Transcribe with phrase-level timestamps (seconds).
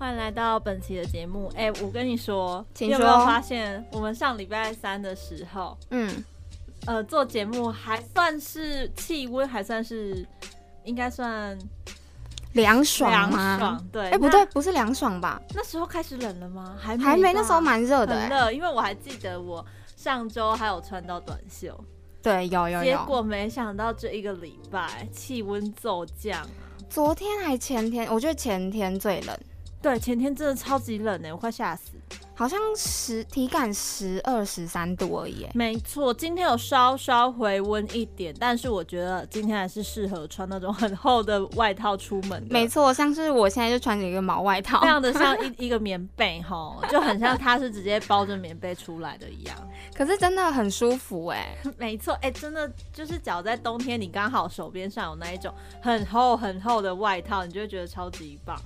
[0.00, 1.52] 欢迎来到本期的节目。
[1.54, 6.24] 哎，我跟你说，你有没有发现我们上礼拜三的时候，嗯，
[6.86, 10.26] 呃，做节目还算是气温还算是
[10.84, 11.56] 应该算
[12.54, 13.88] 凉爽凉爽？
[13.92, 15.38] 对，哎，不对，不是凉爽吧？
[15.54, 16.74] 那时候开始冷了吗？
[16.80, 19.62] 还还没，那时候蛮热的，很热，因为我还记得我
[19.96, 21.78] 上周还有穿到短袖。
[22.22, 22.84] 对，有有有。
[22.84, 26.48] 结果没想到这一个礼拜气温骤降啊！
[26.88, 29.38] 昨天还前天，我觉得前天最冷。
[29.82, 31.92] 对，前天真的超级冷呢，我快吓死。
[32.34, 42.42] 好像十体感十二十三度而已，没错，今天有稍稍回温一点，但是我觉得今天还是适合穿那种很厚的外套出门。
[42.48, 49.54] 没错，像是我现在就穿着一个毛外套，非常的像一 一个棉被哈，就很像它是直接包着棉被出来的一样。
[49.94, 58.58] 可是真的很舒服哎， 没错哎，真的就是脚在冬天，你刚好手边上有那一种很厚很厚的外套，你就会觉得超级棒。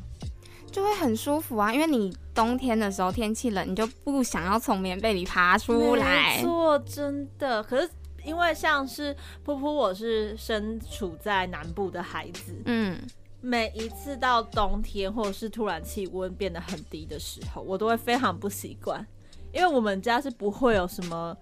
[0.75, 6.39] 就会很舒服啊，因为你冬天的时候天气冷，你就不想要从棉被里爬出来。
[6.39, 7.63] 没错，真的。
[7.63, 7.89] 可是
[8.25, 9.15] 因为像是
[9.47, 13.01] 噗噗，我是身处在南部的孩子，嗯，
[13.41, 19.07] 每一次到冬天或者是突然气温变得很低的时候，我都会非常不习惯，
[19.53, 21.37] 因为我们家是不会有什么，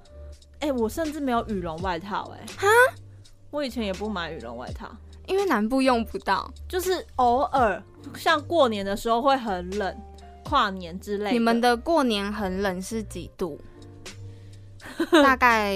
[0.61, 2.69] 哎，我甚至没有羽绒外套，哎，哈，
[3.51, 4.95] 我以前也不买羽绒外套。
[5.33, 7.83] 因为南部用不到，就是偶尔
[8.17, 9.97] 像过年的时候会很冷，
[10.45, 11.33] 跨年之类。
[11.33, 13.59] 你们的过年很冷是几度？
[15.11, 15.75] 大概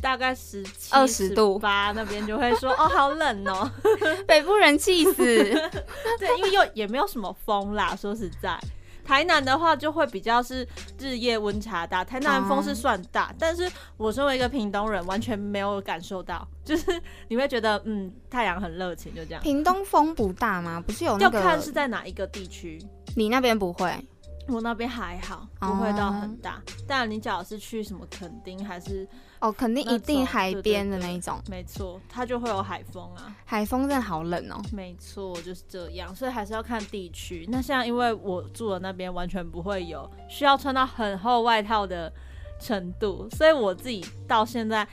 [0.00, 3.68] 大概十七、二十度八那边就会说哦，好冷哦，
[4.26, 5.14] 北部人气死。
[6.18, 8.56] 对，因为又也没有什么风啦，说实在。
[9.12, 10.66] 台南的话就会比较是
[10.98, 19.42] 日夜温差大，台南风是算大，但是我身为一个屏东人，完全没有感受到，就是你会觉得嗯太阳很热情，就这样。
[19.42, 20.82] 屏东风不大吗？
[20.86, 21.38] 不是有那个？
[21.38, 22.82] 要看是在哪一个地区。
[23.14, 23.92] 你那边不会。
[24.48, 26.62] 我那边还好，不会到很大。
[26.88, 29.06] 但你只要是去什么垦丁，还是
[29.42, 31.36] 哦，肯定一定海边的那一种。
[31.50, 33.34] 没错，它就会有海风啊。
[33.44, 34.62] 海风真的好冷哦。
[34.72, 36.14] 没错，就是这样。
[36.14, 37.44] 所以还是要看地区。
[37.50, 42.10] 那像因为我住的那边完全不会有需要穿到很厚外套的
[42.60, 44.86] 程度，所以我自己到现在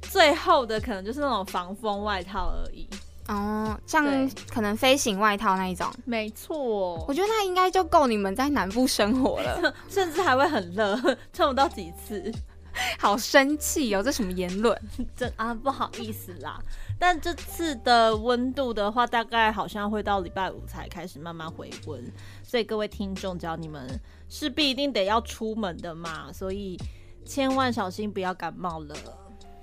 [0.00, 2.88] 最厚的可能就是那种防风外套而已。
[3.26, 4.06] 哦，像
[4.48, 10.96] 可能飞行外套那一种，没错，我觉得那应该就够你们在南部生活了， 甚至还会很热，
[11.30, 12.32] 穿不到几次，
[12.98, 14.02] 好生气哦！
[14.02, 14.78] 这什么言论？
[15.16, 16.60] 真啊，不好意思啦。
[16.98, 22.02] 但这次的温度的话，大概好像会到礼拜五才开始慢慢回温，
[22.42, 23.88] 所以各位听众，只要你们
[24.28, 26.76] 势必一定得要出门的嘛，所以
[27.24, 28.96] 千万小心不要感冒了，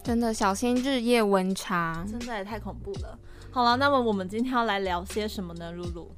[0.03, 3.17] 真的小心日夜温差，真的也太恐怖了。
[3.51, 5.71] 好了，那么我们今天要来聊些什么呢？
[5.71, 6.11] 露露，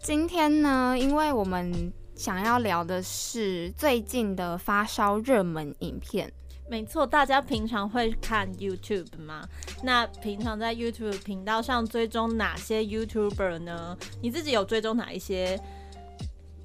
[0.00, 6.32] 今天呢，因为我们想要聊的是最近的发烧热门影片。
[6.68, 9.46] 没错，大家平常会看 YouTube 吗？
[9.84, 13.96] 那平常在 YouTube 频道上追踪哪些 YouTuber 呢？
[14.20, 15.60] 你自己有追踪哪一些？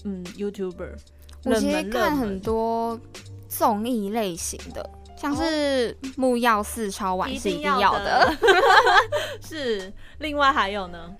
[0.06, 0.98] 嗯，YouTuber。
[1.44, 3.00] 我其实看很多
[3.48, 4.90] 综艺类型的。
[5.16, 8.36] 像是木曜四超玩是一定要的，
[9.44, 9.94] 是。
[10.18, 11.16] 另外还有呢，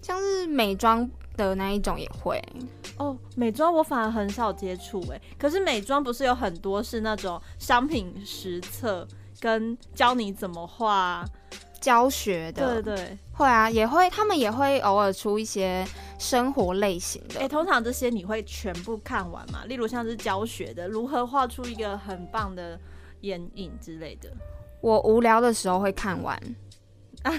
[0.00, 2.40] 像是美妆的那一种也会。
[3.00, 5.20] 哦，美妆我反而很少接触哎。
[5.38, 9.08] 可是美妆不是有很多是那种商品实测
[9.40, 11.24] 跟教你怎么画
[11.80, 12.82] 教学的？
[12.82, 15.86] 对对，会啊，也会，他们也会偶尔出一些
[16.18, 17.40] 生活类型的。
[17.40, 19.64] 哎，通常这些你会全部看完吗？
[19.66, 22.78] 例如像是教学的，如何画出一个很棒的。
[23.22, 24.30] 眼影之类的，
[24.80, 26.34] 我无聊的时候会看完
[27.22, 27.38] 啊，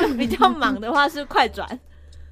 [0.00, 1.68] 就比较忙的话是快转，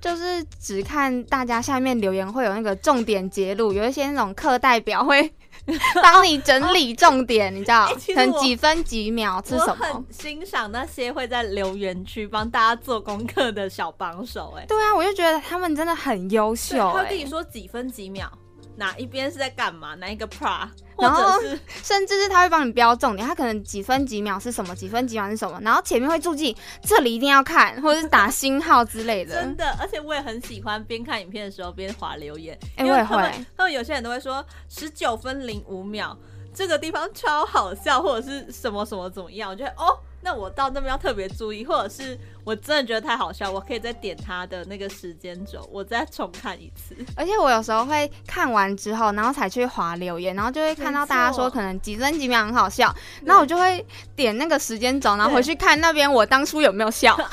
[0.07, 5.33] 就是只看大家下面留言会有那个重点揭露，有一些那种课代表会
[6.01, 9.87] 帮你整理重点，你知道，能几分几秒是什么？
[9.87, 18.31] 很欣赏那些会在留言区帮大家做功课的小帮手，哎，对啊，我就觉得他们真的很优秀，他跟你说几分几秒。
[18.77, 29.35] 哪一边是在干嘛，哪一个 part，或者是甚至是他会帮你标重点，他可能几分几秒是什么，几分几秒是什么，然后前面会注记这里一定要看，或者是打星号之类的。
[29.35, 33.17] 真的，而且我也很喜欢边看影片的时候边划留言，哎，我也会。
[33.57, 36.17] 他们有些人都会说十九分零五秒
[36.55, 39.99] 这个地方超好笑，或者是什么什么怎么样，我觉得哦。
[40.27, 46.97] 那我到那边要特别注意，或者是我真的觉得太好笑，我可以再点他的那个时间轴，我再重看一次。
[47.15, 52.93] 而且我有时候会看完之后，然后才去划留言，然后就会看到大家说可能几分几秒很好笑，
[53.23, 53.87] 那我就会
[54.17, 57.17] 点那个时间轴，然后回去看那边我当初有没有笑。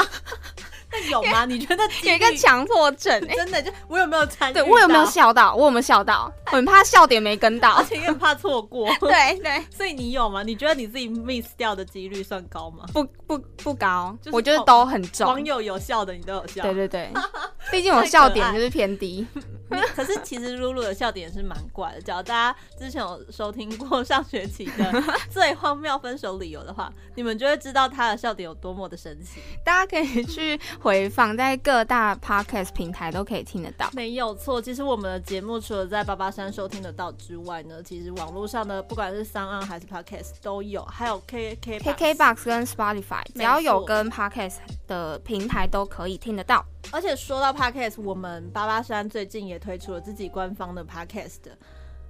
[1.09, 1.45] 有吗？
[1.47, 3.19] 你觉得有一个强迫症？
[3.29, 4.53] 真的，就我有没有参与？
[4.53, 5.53] 对我有没有笑到？
[5.55, 6.31] 我有没有笑到？
[6.47, 8.89] 我很怕笑点没跟到， 而且也怕错过。
[8.99, 10.43] 对对，所以你有吗？
[10.43, 12.85] 你觉得你自己 miss 掉的几率算高吗？
[12.93, 15.27] 不不不高，我觉得都很重。
[15.27, 16.63] 网友有笑的，你都有笑。
[16.63, 17.11] 对对对，
[17.71, 19.25] 毕竟我笑点就是偏低。
[19.95, 22.01] 可是其实露露的笑点是蛮怪的。
[22.01, 29.41] 只要大家之前有收听过上学期的最荒谬分手理由的话，你们就会知道她的笑点有多么的神奇。
[29.65, 33.89] 大家可以去回放，在各大 podcast 平台都可以听得到。
[33.93, 46.65] 没有错，其实我们的节目除了在八八三收听得到之外呢，其实网络上的不管是三岸还是 podcast 都有，还有 K K K K Box 跟 Spotify，只要有跟 podcast 的平台都可以听得到。
[46.91, 51.39] 而且说到 podcast，我们八八三最近也推出了自己官方的 podcast。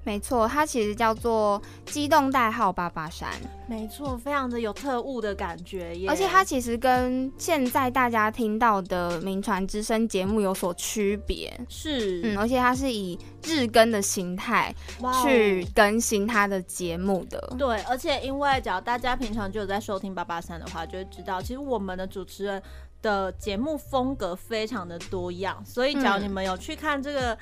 [0.03, 3.29] 没错，它其实叫做机动代号八八三。
[3.67, 6.09] 没错，非常的有特务的感觉耶。
[6.09, 11.57] 而且它其实跟现在大家听到的名传之声节目有所区别。
[11.69, 14.75] 是，嗯，而且它是以日更的形态
[15.23, 17.55] 去更新它的节目的。
[17.57, 22.61] 对，而且因为只要大家平常就有在收听八八三的话，就会知道，其实我们的主持人。
[23.03, 27.37] 的节目风格非常的多样，所以只要你们有去看这个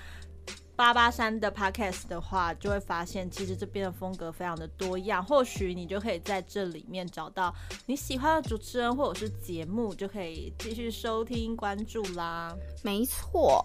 [0.82, 5.24] 八八三的 podcast 的话，就会发现其实这边的风格非常的多样。
[5.24, 7.54] 或许你就可以在这里面找到
[7.86, 12.52] 你喜欢的主持人或者是节目，就可以继续收听关注啦。
[12.82, 13.64] 没错，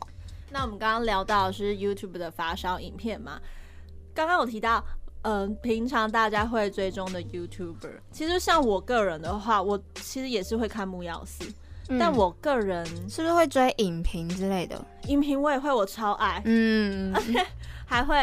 [0.50, 3.40] 那我们刚刚聊到是 YouTube 的发烧影片嘛？
[4.12, 4.84] 刚刚有提到，
[5.22, 11.50] 嗯，平常大家会追踪的 YouTuber，其实像我个人的话，我其实也是会看木曜四。
[11.98, 14.82] 但我个人是不是会追影评之类的？
[15.08, 16.42] 影评我也会，我超爱。
[16.44, 17.44] 嗯， 而且
[17.86, 18.16] 还会，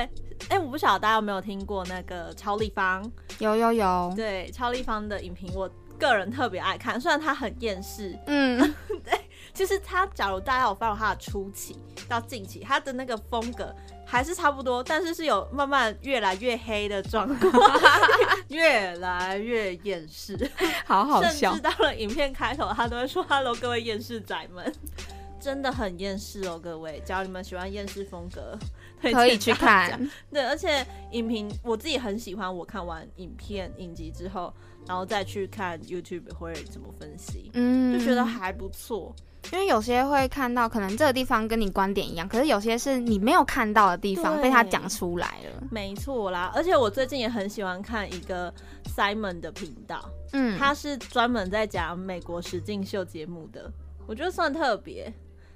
[0.50, 3.10] 哎，我不晓得大家有没有听过那个超立方？
[3.40, 4.14] 有有有。
[4.16, 8.18] 对，超立方的影评，我个人特别爱看，虽然他很厌世。
[8.28, 8.58] 嗯，
[9.04, 9.14] 对，
[9.54, 11.78] 其实他假如大家有发 w 他的初期
[12.10, 13.74] 到近期，他的那个风格。
[14.06, 17.52] 还是差不多，但是是有慢慢越来越黑的状况，
[18.50, 20.38] 越来越厌世，
[20.86, 21.52] 好好笑。
[21.52, 24.72] 甚至到了影片开头，他都会说 “Hello，各位厌世仔们”，
[25.42, 27.02] 真的很厌世哦，各位。
[27.04, 28.56] 只要你们喜欢厌世风格，
[29.02, 30.08] 可以去看。
[30.32, 34.54] 对，而且影评我自己很喜欢，我看完影片影集之后，
[34.86, 39.16] 然后再去看 YouTube 会怎么分析，嗯，就觉得还不错。
[39.52, 45.64] 因为有些会看到，可能这个地方跟你观点一样，可是有些是你没有看到的地方被他讲出来了。
[45.70, 48.52] 没错啦，而且我最近也很喜欢看一个
[48.96, 53.72] Simon 的频道，嗯，他是专门在讲美国实境秀节目的，
[54.08, 55.14] 我觉得算特别。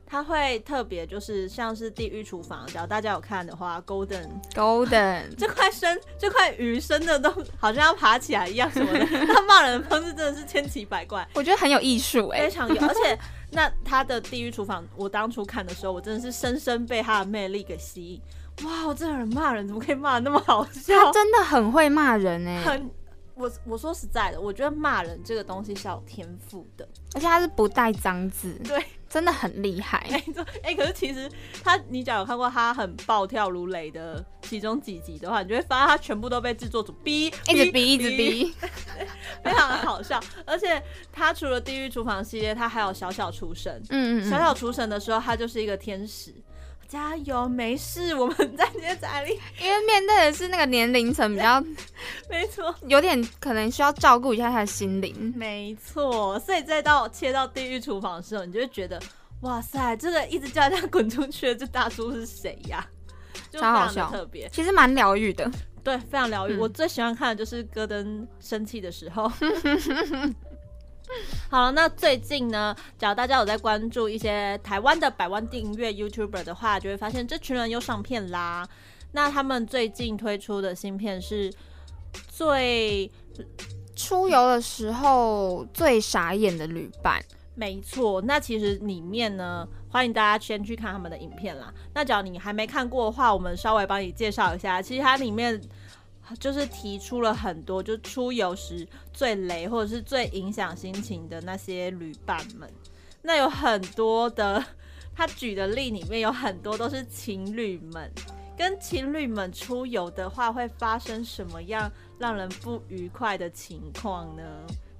[0.09, 13.19] 他会特别就是像是地狱厨房，只要大家有看的话，Golden Golden 这块生这块鱼生的都 好像要爬起来一样什么的，他骂人的方式真的是千奇百怪，我觉得很有艺术哎，非常有，而且
[13.51, 18.21] 那他的地狱厨房，我当初看的时候，我真的是深深被他的魅力给吸引。
[18.65, 20.95] 哇，这个人骂人怎么可以骂的那么好笑？
[21.05, 22.89] 他真的很会骂人哎，很。
[23.39, 30.05] 我我说实在的，我觉得骂人这个东西是有天赋的，而且他是不带脏字，对，真的很厉害。
[30.09, 30.23] 哎，
[30.63, 31.29] 欸，可是其实
[31.63, 38.53] 他，你只要有看过他很暴跳如雷的其中几集的话，你就会发现他全部都被制作组逼，一直逼，一直逼，
[39.43, 40.19] 非常的好笑。
[40.45, 46.33] 而且他除了地狱厨房系列，他还有小小厨神，嗯嗯，小小厨神的时候，他就是一个天使。
[46.87, 49.33] 加油，没事，我们再接再厉。
[49.61, 51.61] 因为面对的是那个年龄层比较，
[52.29, 55.33] 没错，有点可能需要照顾一下他的心灵。
[55.35, 58.99] 没错，所以再到切到地狱厨房的时候，你就会觉得，
[59.41, 62.85] 哇塞，这个一直叫人家滚出去的这大叔是谁呀？
[63.51, 65.49] 超好笑，特别，其实蛮疗愈的。
[65.83, 66.57] 对，非常疗愈。
[66.57, 69.31] 我最喜欢看的就是戈登生气的时候。
[71.49, 78.67] 好了，那最近呢，只要大家有在关注一些台湾的百万订阅 YouTuber 的话，就会发现这群人又上片啦。
[79.13, 81.51] 那他们最近推出的新片是
[82.27, 83.09] 最
[83.95, 87.23] 出游的时候最傻眼的旅伴。
[87.55, 91.73] 没错，那其实里面呢，欢迎大家先去看他们的影片啦。
[91.95, 94.79] 那只要你还没看过的话，我们稍微帮你介绍一下。
[94.79, 95.59] 其实它里面
[96.39, 102.71] 就是提出了很多，就出游时最雷或者是最影响心情的那些旅伴们。
[103.21, 104.63] 那有很多的，
[105.15, 108.11] 他举的例里面有很多都是情侣们，
[108.57, 114.43] 跟情侣们出游的话，会发生什么样让人不愉快的情况呢？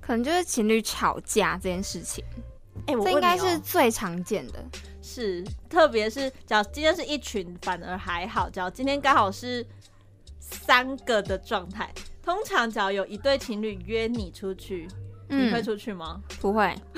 [0.02, 2.24] 可能就是情侣吵架这件事情，
[2.86, 4.64] 哎，这应该是最常见的。
[5.02, 9.66] 是，特别是只要今天是一群，反而还好；只要今天刚好是
[10.50, 11.92] 三个的状态，
[12.24, 14.88] 通常只要有一对情侣约你出去，
[15.28, 16.22] 你会出去吗？
[16.40, 16.68] 不会。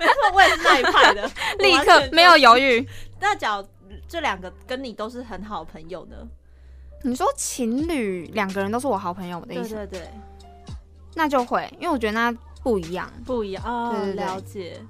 [0.00, 2.86] 没错，我也是那一派的， 立刻没有犹豫。
[3.20, 3.66] 那假如
[4.08, 6.16] 这两个跟你都是很好朋友呢？
[7.02, 9.74] 你说情侣两个人都是我好朋友的意思？
[9.74, 10.08] 对对对。
[11.14, 12.32] 那就会，因为我觉得那
[12.62, 13.92] 不一样，不一样啊。
[14.14, 14.80] 了解。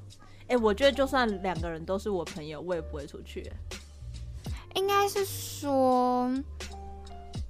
[0.48, 3.50] 哎，我觉得就算两个人都是我朋友，我也不会出去。
[4.74, 6.30] 应该是说，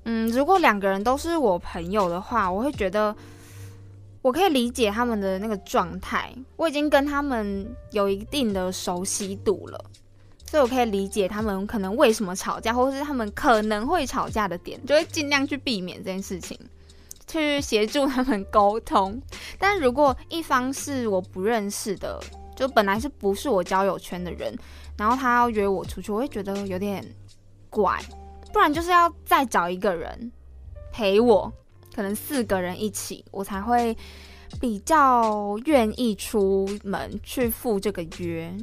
[0.04, 3.14] 嗯，如果两个人都是我朋友的话，我会觉得
[4.22, 6.32] 我可以理解他们的那个状态。
[6.56, 9.84] 我已经跟他们有一定的熟悉度了，
[10.50, 16.58] 所以我可以理解他们可能为什么吵架，或者是他们可能会吵架的点，就会尽量去避免这件事情。
[17.26, 19.20] 去协助他们沟通，
[19.58, 22.20] 但如果一方是我不认识的，
[22.54, 24.54] 就本来是不是我交友圈的人，
[24.98, 27.02] 然后他要约我出去，我会觉得有点
[27.70, 27.98] 怪。
[28.54, 30.30] 不然就是要再找一个人
[30.92, 31.52] 陪我，
[31.92, 33.96] 可能四个人一起，我才会
[34.60, 38.56] 比较愿意出门去赴这个约。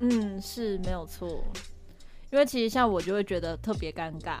[0.00, 1.42] 嗯，是没有错，
[2.30, 4.36] 因为其实像我就会觉得特别尴尬。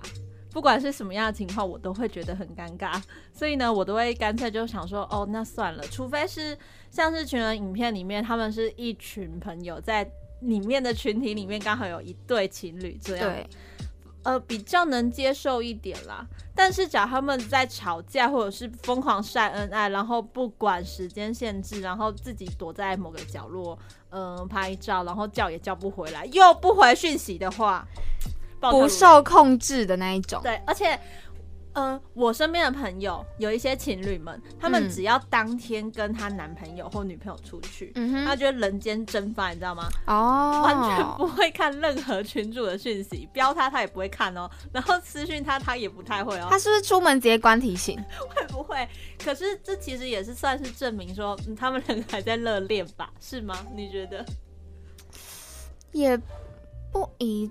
[0.52, 6.56] 不管是什么样的情况，我都会觉得很尴尬，所以呢，我都会干脆就想说，哦，那算了，除非是
[6.90, 10.06] 像是群人影片里面，他们是一群朋友在
[10.40, 13.34] 里面的群体里面，刚好有一对情侣这样，
[14.28, 16.26] 呃，比较能接受一点啦。
[16.54, 23.78] 但是假如他们在吵架，或者是疯狂晒恩爱，然后不管时间限制，然后自己躲在某个角落，
[24.10, 27.86] 嗯，拍照，然后叫也叫不回来，又不回讯息的话。
[28.60, 30.42] 不受控制的那一种。
[30.42, 30.98] 对，而且，
[31.78, 37.92] 呃，我身边的朋友有一些情侣们，他们只要当天跟他男朋友或女朋友出去，
[38.26, 39.88] 他觉得人间蒸发，你知道吗？
[40.06, 46.48] 哦，完全不会看任何群主的讯息，标他他也不会看哦，然后私讯他他也不太会哦。
[46.50, 47.96] 他是不是出门直接关提醒？
[48.28, 48.88] 会不会？
[49.22, 53.12] 可是这其实也是算是证明说，嗯他们两个还在热恋吧？
[53.20, 53.54] 是吗？
[53.76, 54.26] 你觉得？
[55.92, 56.16] 也
[56.90, 57.48] 不一。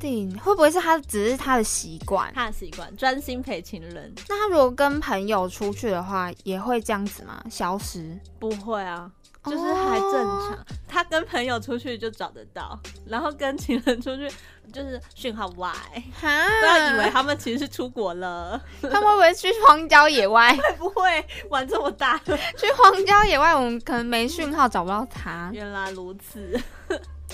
[0.00, 2.32] 定会不会是他只是他的习惯？
[2.34, 4.12] 他的习惯专心陪情人。
[4.28, 7.42] 那他如果跟朋友出去的话，也会这样子吗？
[7.50, 8.18] 消失？
[8.38, 9.10] 不会啊，
[9.44, 10.58] 就是还正常。
[10.86, 14.30] 他跟朋友出去就找得到，然后跟情人出去
[14.72, 15.72] 就是讯号外。
[16.20, 18.60] 哈，不要以为他们其实是出国了。
[18.80, 20.54] 他们会不会去荒郊野外？
[20.54, 22.16] 会 不会玩这么大？
[22.18, 25.50] 去荒郊野外，我们可能没讯号，找不到他。
[25.52, 26.60] 原来如此。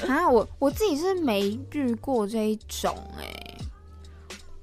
[0.08, 3.56] 啊，我我自己是没遇过这一种哎，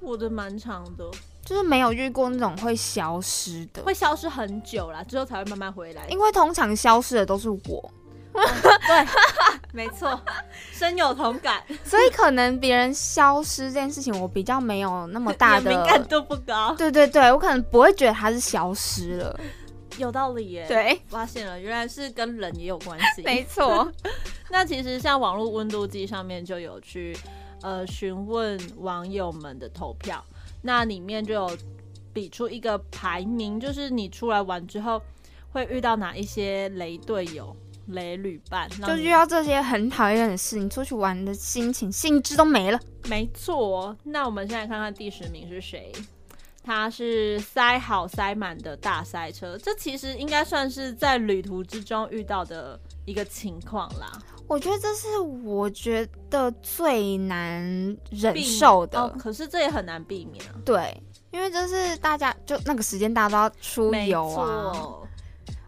[0.00, 1.04] 我的蛮长的，
[1.44, 6.06] 就是没有遇过那种会消失的，会消失很久啦，之后才会慢慢回来。
[6.08, 7.92] 因为通常消失的都是我，
[8.32, 9.06] 对，
[9.72, 10.20] 没错，
[10.72, 11.62] 深有同感。
[11.84, 16.74] 所以可能别人消失这件事情，我比较没有那么大的敏感度不高。
[16.76, 19.40] 对对对，我可能不会觉得他是消失了。
[19.96, 23.22] 有道理耶，对，发现了，原来是跟人也有关系。
[23.22, 23.90] 没错，
[24.50, 27.16] 那其实像网络温度计上面就有去
[27.62, 30.24] 呃询问网友们的投票，
[30.62, 31.56] 那里面就有
[32.12, 35.00] 比出一个排名，就是你出来玩之后
[35.50, 37.54] 会遇到哪一些雷队友、
[37.88, 42.80] 雷旅伴，就遇到这些很讨厌的事，你出去玩的心情、兴致都没了。
[43.08, 45.92] 没错，那我们现在看看第十名是谁。
[46.60, 54.12] 他是塞好塞满的大塞车，这其实应该算是在旅途之中遇到的一个情况啦。
[54.48, 57.62] 我觉得这是我觉得最难
[58.10, 60.56] 忍受的，可是这也很难避免啊。
[60.64, 64.72] 对，因为就是大家就那个时间大家都要出游啊，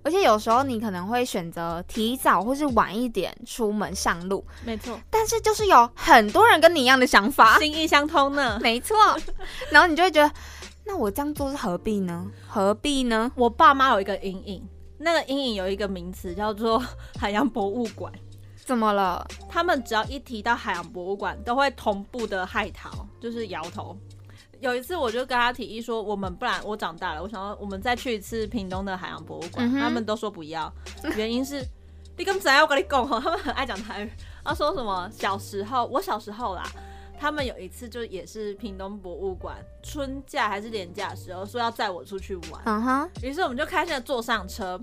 [0.03, 4.99] 而且有时候你可能会选择提早或是晚一点出门上路，没错。
[5.11, 8.97] 但是就是有很多人跟你一样的想法，心意相通呢， 没错。
[9.71, 10.35] 然后你就会觉得。
[10.87, 12.27] 那我这样做是何必呢？
[12.49, 13.31] 何必呢？
[13.37, 14.69] 我爸妈有一个阴影，
[14.99, 16.83] 那个阴影有一个名词叫做
[17.17, 18.13] 海洋博物馆。
[18.71, 19.27] 怎么了？
[19.49, 23.99] 他们只要一提到海洋博物馆，都会同步的害逃，就是摇头。
[24.61, 30.73] 有一次我就跟他提议说，我们不然我长大了，我想要我们再去一次屏东的海洋博物馆，他们都说不要，
[31.17, 31.67] 原因是。
[32.17, 32.63] 你跟怎样？
[32.63, 34.13] 我跟你讲哦，他们很爱讲台语。
[34.45, 35.11] 他说什么？
[35.11, 36.63] 小时候，我小时候啦，
[37.19, 42.63] 他们有一次就也是屏东博物馆春假还是年假的时候，说要载我出去玩。
[42.67, 43.11] 嗯哼。
[43.21, 44.81] 于是我们就开心的坐上车，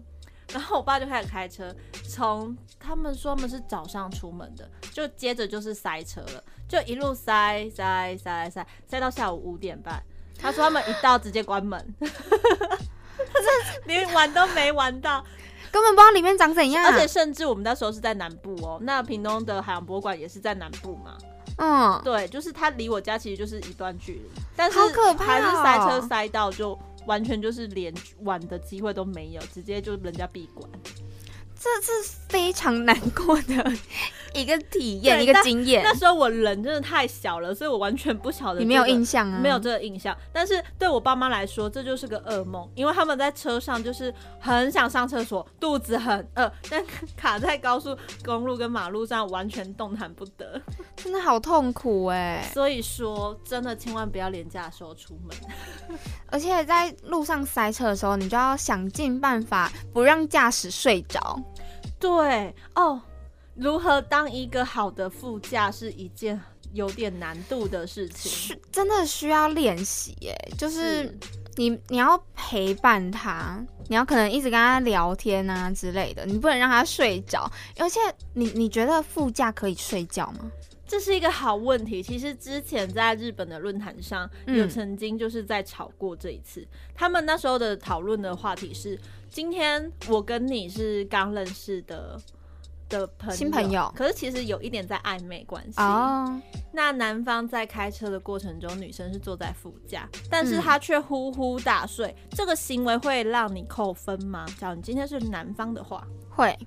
[0.53, 1.75] 然后我爸就开始开车，
[2.09, 10.01] 从他们说他们是早上出门的，就接着就是塞车了，就一路塞塞塞塞塞到下午五点半。
[10.39, 15.23] 他说他们一到直接关门，他 是连玩都没玩到。
[15.69, 21.17] 根本不知道里面长怎样，而且甚至我们那时候是在南部哦，那屏东的海洋博物馆也是在南部嘛。
[21.57, 24.79] 嗯，对，就是它离我家其实就是一段距离，但是
[25.17, 26.77] 还是塞车塞到就
[27.07, 30.69] 完全就是连玩的机会都没有，直接就人家闭馆。
[31.59, 31.91] 这是
[32.29, 33.73] 非常难过的
[34.33, 35.83] 一个体验，一个经验。
[35.83, 38.59] 那时候我人真的太小了，所以我完全不晓得。
[38.59, 39.39] 你没有印象啊？
[39.39, 40.15] 没有这个印象。
[40.31, 46.83] 但是对我爸妈来说，这就是个噩梦，因为他们在车上就是很想上厕所，肚子很饿，但
[47.15, 50.61] 卡在高速公路跟马路上，完全动弹不得，
[50.95, 52.49] 真的好痛苦哎。
[52.53, 55.37] 所以说，真的千万不要廉价的时候出门，
[56.27, 61.39] 而且在路上塞车的时候，你就要想尽办法不让驾驶睡着。
[61.99, 63.01] 对哦，
[63.57, 66.39] 如何当一个好的副驾是一件
[66.73, 70.35] 有点难度的事情，是真的需要练习耶。
[70.57, 71.17] 就是
[71.55, 77.51] 你你要陪伴他，你要可能一直跟他聊天啊之类的，你不能让他睡着。
[77.77, 77.99] 而且
[78.33, 80.51] 你你觉得副驾可以睡觉吗？
[80.85, 82.01] 这是一个好问题。
[82.01, 88.99] 其实之前在日本的论坛上有曾经就是在吵过这一次，他们那时候的讨论的话题是。
[89.29, 92.17] 今天我跟你是刚认识的
[92.89, 95.81] 的朋友，新朋友，可是其实有一点在暧昧关系。
[95.81, 96.41] 哦，
[96.71, 104.45] 那男方在开车的过程中，女生是坐在副驾，但是他却呼呼大睡，这个行为会让你扣分吗？
[104.59, 106.57] 假如你今天是男方的话，会。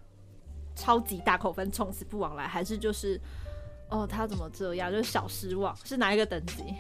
[0.77, 3.21] 超级大扣分，从此不往来，还是就是
[3.91, 6.75] 哦，他怎么这样，就是小失望，是哪一个等级？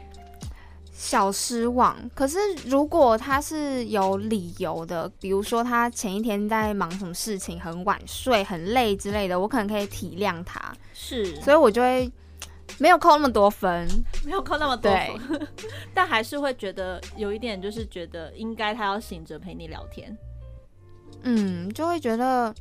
[1.02, 10.60] 小失望，可是如果他是有理由的，比如说他前一天在忙什么事情，很晚睡、很累之类的，我可能可以体谅他，
[10.92, 12.12] 是，所以我就会
[12.76, 13.88] 没有扣那么多分，
[14.26, 15.48] 没有扣那么多分，
[15.94, 20.14] 但还是会觉得有一点，就是觉得应该他要醒着陪你聊天，
[21.22, 22.54] 嗯，就会觉得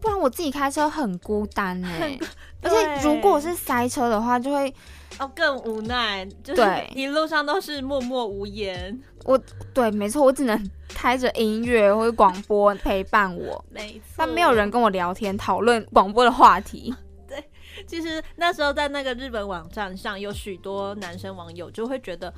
[0.00, 2.18] 不然我自己开车很孤单哎，
[2.62, 4.74] 而且如果是塞车的话，就会。
[5.18, 6.62] 哦，更无奈，就是
[6.94, 8.98] 一路上都是默默无言。
[9.24, 9.38] 我
[9.72, 16.94] 对，没错，我只能开着音乐或者广播陪伴我，没错，但没有人跟我聊天讨论广播的话题。
[17.28, 17.44] 对，
[17.86, 22.32] 其实那时候在那个日本网站上，有许多男生网友就会觉得，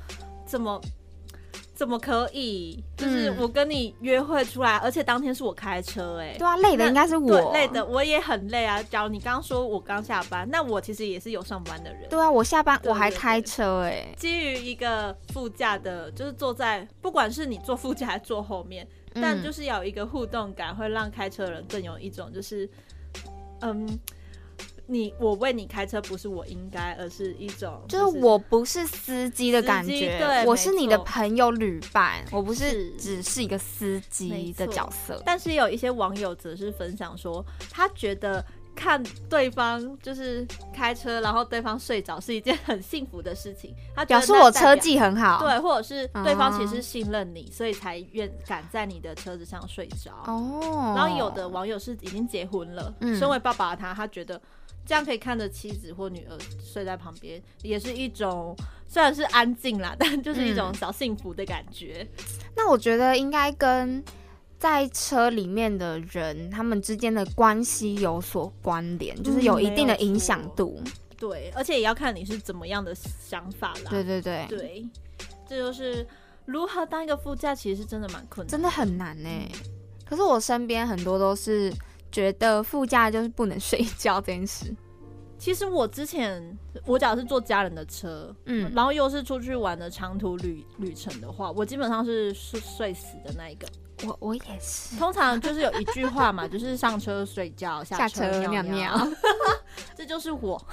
[0.45, 0.79] 怎么？
[1.75, 2.81] 怎么可以？
[2.95, 8.81] 就是我跟你约会出来，而且当天是我开车，哎，对啊，累的应该是我，累的我也很累啊。
[8.83, 12.07] 假如你刚刚说我刚下班，那我其实也是有上班的人。
[12.09, 14.07] 对啊，我下班我还开车，哎。
[14.17, 22.69] 基于一个副驾的，就是坐在，不管是你坐副驾还是坐后面，但就是有一个互动感，会让开车人更有一种就是，
[23.61, 23.99] 嗯。
[24.87, 35.21] 你我为你开车不是我应该，而是一种就是我不是司机的感觉，对，我是你的朋友旅伴，我不是只是一个司机的角色。
[35.25, 38.45] 但是有一些网友则是分享说，他觉得
[38.75, 43.73] 看对方就是开车，然后对方睡着是一件很幸福的事情。
[43.95, 50.11] 他表示我车技很好，对，或者是对方其实信任你，所以才愿敢在你的车子上睡着。
[50.27, 54.39] 哦，然后有的网友是已经结婚了，身为爸爸的他，他觉得。
[54.85, 58.55] 这样可以看着妻子或女儿睡在旁边，也是一种
[58.87, 62.07] 虽然是安静啦， 但就是一种小幸福的感觉。
[62.55, 64.03] 那我觉得应该跟
[64.59, 70.79] 在车里面的人他们之间的关系有所关联，就是有一定的影响度。
[71.17, 73.89] 对，而且也要看你是怎么样的想法啦。
[73.89, 74.85] 对对对对，
[75.49, 76.05] 这就是
[76.45, 79.29] 如何当一个副驾，其实是真的蛮困难，真的很难呢。
[80.05, 81.73] 可是我身边很多都是。
[82.15, 84.73] 觉得副驾就是不能睡觉这件事。
[85.37, 93.67] 其实我之前我假如是坐家人的车，嗯，然后又是出去玩的长途旅旅程的话，我基本上是睡睡死的那一个。
[94.05, 94.95] 我我也是。
[94.95, 98.97] 通常就是有一句话嘛， 就是上车睡觉，下车尿尿。
[99.93, 100.65] 这就是我。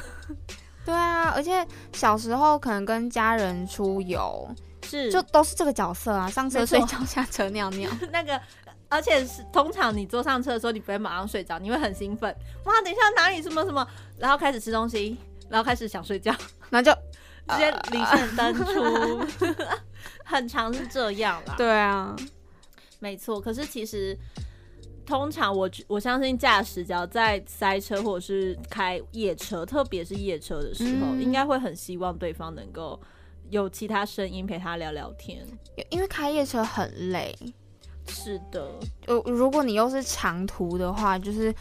[0.84, 4.48] 对啊，而且小时候可能跟家人出游，
[4.84, 7.90] 是就都是这个角色啊，上车睡觉，下车尿尿。
[8.12, 8.40] 那个。
[8.92, 12.30] 而且是通常你坐上车的时候，你不会马上睡着，你会很兴奋。
[12.64, 13.86] 哇，等一下哪里什么什么，
[14.18, 15.16] 然后开始吃东西，
[15.48, 16.34] 然后开始想睡觉，
[16.70, 16.92] 那就
[17.48, 19.54] 直接离线登 出，
[20.24, 21.54] 很长是这样啦。
[21.56, 22.14] 对啊，
[23.00, 23.40] 没错。
[23.40, 24.16] 可是其实。
[25.04, 32.98] 通常我我相信驾驶只要在塞车或者是开夜车，特别是夜车的时候，应该会很希望对方能够
[33.50, 35.44] 有其他声音陪他聊聊天，
[35.90, 37.36] 因为开夜车很累。
[38.08, 38.70] 是的，
[39.06, 41.54] 呃，如果你又是长途的话，就是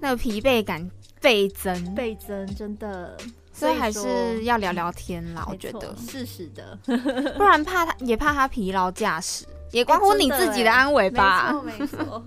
[0.00, 3.16] 那个疲惫感倍增，倍增，真的。
[3.52, 5.94] 所以还是要聊聊天啦，我觉得。
[5.96, 6.78] 是是的，
[7.36, 11.52] 不然怕他也怕他疲劳驾驶，也关乎你自己的安危吧。
[11.62, 12.24] 没错没错。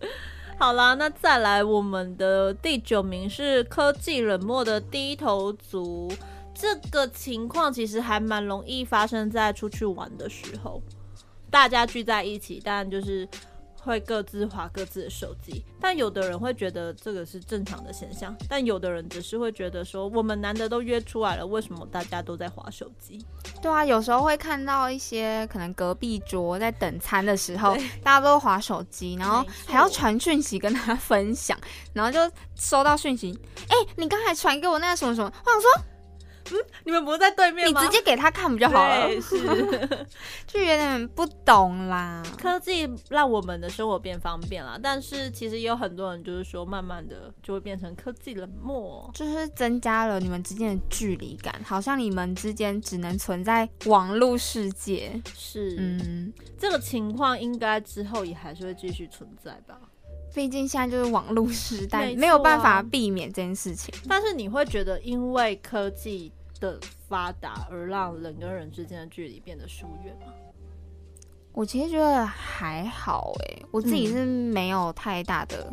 [0.58, 6.10] 好啦，那再来我们的第九名是科技冷漠的低头族。
[6.52, 10.82] 这个情况其实还蛮容易发生在出去玩的时候。
[11.56, 13.26] 大家聚在一起，当然就是
[13.80, 15.64] 会各自划各自的手机。
[15.80, 23.24] 但有的人会觉得这个是正常的现象，但有的人只是会觉得说，我们难得都约出来了，为什么大家都在划手机？
[23.62, 31.58] 对啊，有时候会看到一些可能隔壁桌在等餐的时候，大家都划手机，然后还要传讯息跟他分享，
[31.94, 32.20] 然后就
[32.54, 35.70] 收到讯息，哎，你刚才传给我那个什么什么，我想说。
[36.50, 37.80] 嗯， 你们不是在对面吗？
[37.80, 39.08] 你直接给他看不就好了？
[39.20, 39.38] 是，
[40.46, 42.22] 就有点不懂啦。
[42.40, 55.20] 科技让我们的生活变方便了，但是其实也有很多人就是说，慢慢的就会变成科技冷漠，就是增加了你们之间的距离感，好像你们之间只能存在网络世界。
[55.34, 59.78] 是，嗯，这个情况应该之后也还是会继续存在吧？
[60.36, 63.92] 毕竟现在就是网络时代，没有办法避免这件事情。
[64.06, 66.30] 但是你会觉得，因为科技。
[66.58, 70.32] 的发达而让人跟人之间的距离变得疏远吗？
[71.52, 75.70] 我其实觉得还好哎，我自己是没有太大的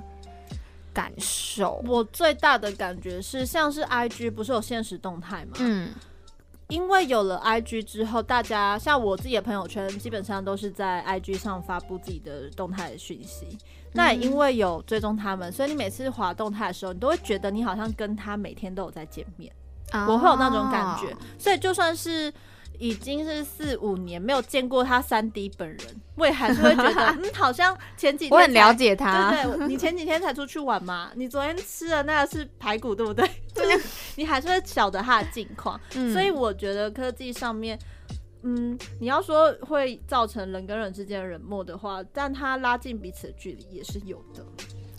[0.93, 1.82] 感受。
[1.88, 5.54] 我最大的感觉是，像是 I G 不是有现实动态吗？
[5.60, 5.93] 嗯，
[6.67, 13.58] 因为有了 I G 之后，大家像我自己的朋友圈，基本上都是在 I G 上发布自己的动态的讯息。
[13.94, 19.52] 那也因为有追踪他们，所以你每次滑动态的时候，你都会觉得你好像跟他每天都有在见面。
[20.08, 22.34] 我会有那种感觉，所以就算是
[22.80, 25.80] 已经是四五年没有见过他三 D 本人，
[26.16, 33.30] 我也还是会觉得， 嗯，好像前几天我很了解他，对对，你前几天才出去玩嘛，你昨天吃的那个是排骨，对不对？
[33.54, 35.80] 就是你还是会晓得他的近况，
[36.12, 37.78] 所以我觉得科技上面，
[38.44, 44.46] 嗯，你要说会造成人跟人之间的冷漠的话，但它拉近彼此的距离也是有的，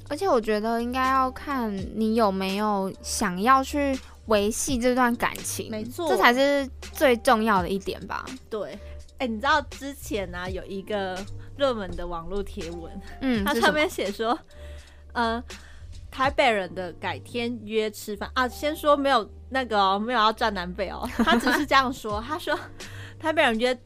[0.09, 3.99] 而且我觉得应该要看你有没有想要去。
[4.29, 8.25] 维系这段感情，没错，这才是最重要的一点吧。
[8.49, 8.79] 对，
[9.19, 11.15] 哎，你知道之前呢有一个
[11.59, 14.39] 热门的网络贴文，嗯，它上面写说，
[15.13, 15.45] 呃，
[16.11, 18.31] 台北人的改天约吃饭。
[18.33, 22.59] 啊，先说没有那个哦，没有要站南北哦，他只是这样说，他说
[23.25, 23.77] 台北人约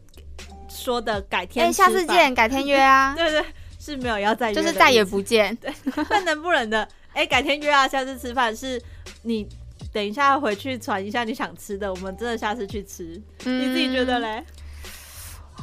[0.68, 3.44] 说的改天，哎，下次见，改天约啊， 对对，
[3.78, 5.54] 是没有要再约，就是再也不见。
[5.62, 5.72] 对，
[6.10, 8.82] 那能不能的，哎，改天约啊，下次吃饭是
[9.22, 9.48] 你。
[9.90, 13.04] 等一下回去传一下你想吃的，我们真的下次去吃。
[13.44, 14.44] 你自己觉得嘞？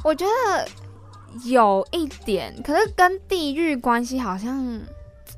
[0.03, 0.67] 我觉得
[1.43, 4.81] 有一点，可是跟地域关系好像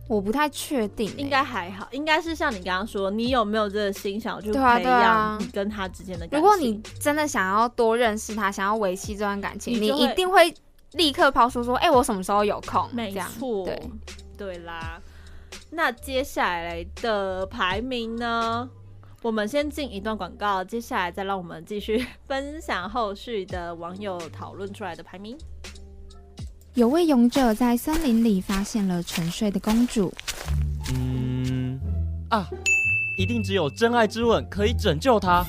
[0.08, 1.12] 我不太确定。
[1.18, 6.40] 应该还好，应该是像你刚刚说，你有没有这个心想去培养你跟他之间的感情？
[6.40, 10.54] 如果你真的想要多认识他，想要维系这段感情，你一定会
[10.94, 13.82] 立刻抛出说：“哎，我什么时候有空？”没错，对
[14.38, 15.02] 对啦。
[15.72, 18.70] 那接下来的排名呢？
[19.24, 25.36] 我们先进一段广告，接下来再让我们继续分享后续的网友讨论出来的排名。
[26.78, 30.14] 有位勇者在森林里发现了沉睡的公主。
[30.94, 31.80] 嗯
[32.30, 32.48] 啊，
[33.18, 35.44] 一定只有真爱之吻可以拯救她。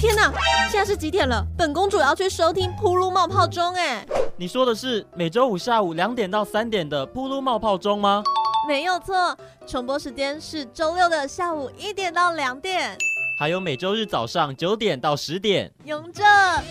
[0.00, 0.32] 天哪，
[0.68, 1.46] 现在是几点了？
[1.56, 4.04] 本公主要去收听《噗噜冒泡钟》哎。
[4.36, 8.24] 你说的是每周五下午两点到三点的《噗噜冒泡钟》吗？
[8.66, 12.98] 没有错，重播时间是周六的下午一点到两点，
[13.38, 15.70] 还有每周日早上九点到十点。
[15.84, 16.22] 勇者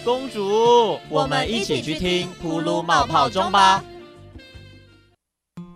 [0.03, 3.83] 公主，我们一起去听《噗噜冒泡中》吧。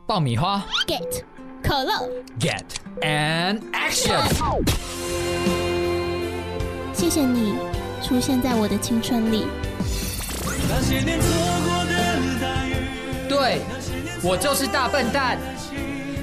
[0.08, 1.22] 爆米花，get
[1.62, 2.64] 可乐，get
[3.02, 4.20] and action。
[6.92, 7.54] 谢谢你
[8.02, 9.46] 出现在我的青春里。
[13.30, 13.62] 对，
[14.24, 15.38] 我就是大笨蛋。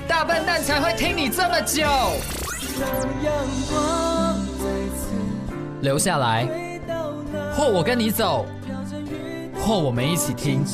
[0.08, 1.86] 大笨蛋才会听你这么久。
[5.82, 6.48] 留下来，
[7.56, 8.46] 或我跟你走，
[9.60, 10.64] 或我们一起听。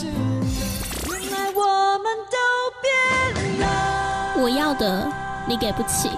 [4.36, 5.08] 我要的
[5.46, 6.10] 你给不起，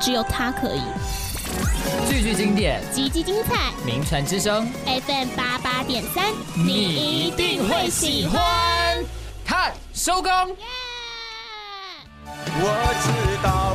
[0.00, 0.82] 只有他可以。
[2.08, 8.40] 句句经典，集集精彩，名传之声 FM 八八点三，你一定会喜欢。
[9.44, 10.30] 看，收工。
[12.60, 12.66] 我
[13.02, 13.08] 知
[13.42, 13.74] 道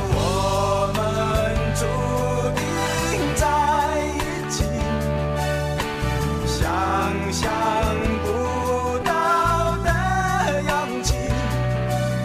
[7.34, 7.50] 想
[8.22, 9.90] 不到的
[10.62, 11.14] 勇气，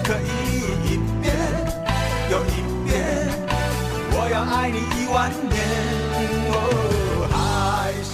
[0.04, 0.30] 可以
[0.86, 0.88] 一
[1.20, 1.34] 遍
[2.30, 2.94] 又一遍，
[4.12, 5.58] 我要爱你一万年。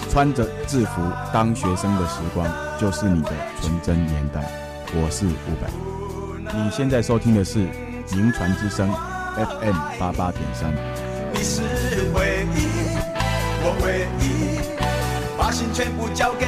[0.10, 1.02] 穿着制服
[1.34, 2.48] 当学生的时光，
[2.80, 3.32] 就是你的
[3.62, 4.50] 纯真年代。
[4.94, 5.68] 我是伍佰，
[6.58, 7.68] 你现在收听的是
[8.14, 8.90] 名传之声
[9.36, 10.74] FM 八八点三。
[11.34, 11.60] 你是
[12.14, 12.70] 唯一，
[13.62, 14.62] 我唯一，
[15.38, 16.45] 把心全部交给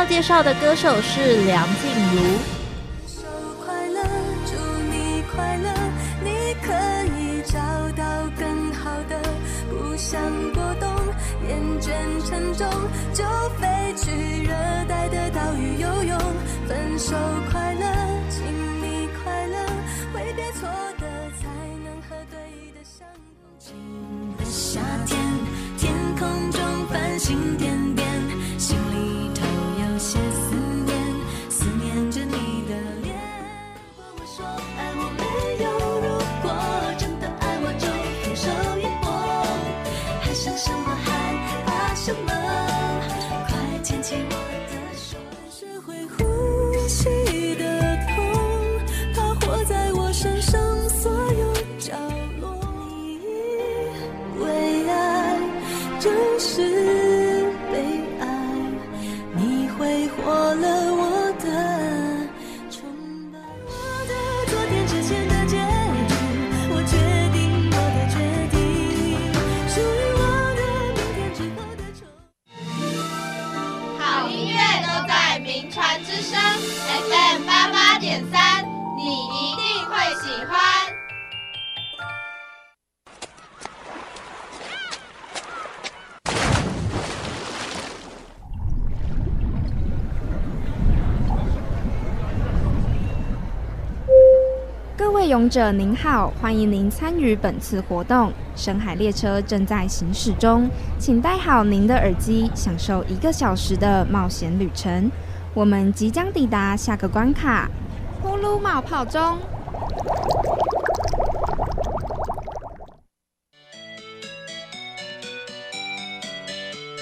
[0.00, 2.38] 要介绍的歌手是梁静茹。
[9.96, 10.18] 想
[10.54, 10.88] 过冬，
[11.46, 11.92] 厌倦
[12.26, 12.66] 沉重，
[13.12, 13.22] 就
[13.60, 14.10] 飞去
[14.42, 14.50] 热
[14.88, 16.18] 带的岛屿游泳。
[16.66, 17.14] 分手
[17.52, 17.84] 快乐，
[18.30, 18.42] 请
[18.80, 19.58] 你快乐，
[20.14, 20.66] 挥别错
[20.98, 21.06] 的，
[21.38, 21.46] 才
[21.84, 23.06] 能和对的相
[23.38, 24.36] 逢。
[24.38, 25.20] 的夏天，
[25.76, 28.09] 天空中繁星点点，
[30.00, 30.54] 些思
[30.86, 30.90] 念，
[31.50, 33.14] 思念着你的脸。
[33.76, 34.44] 如果我说
[34.78, 35.22] 爱我没
[35.62, 35.64] 有，
[36.00, 36.08] 如
[36.42, 36.44] 果
[36.98, 37.86] 真的爱我就
[38.24, 38.42] 放手
[38.80, 38.88] 也。
[40.32, 41.08] 想什么害
[41.66, 42.32] 怕什么？
[43.46, 43.50] 快
[43.82, 44.34] 牵起我
[44.70, 45.18] 的手。
[45.50, 46.18] 学会呼
[46.88, 47.62] 吸的
[48.06, 48.16] 痛，
[49.14, 50.58] 它活在我身上
[50.88, 51.92] 所有角
[52.40, 52.56] 落。
[52.78, 53.18] 你以
[54.40, 55.38] 为爱
[55.98, 56.56] 就是
[95.00, 98.30] 各位勇者您好，欢迎您参与本次活动。
[98.54, 105.10] 深海列车正在行驶中，请戴好您的耳机，享受一个小时的冒险旅程。
[105.54, 107.66] 我们即将抵达下个关卡，
[108.22, 109.38] 呼噜冒泡中。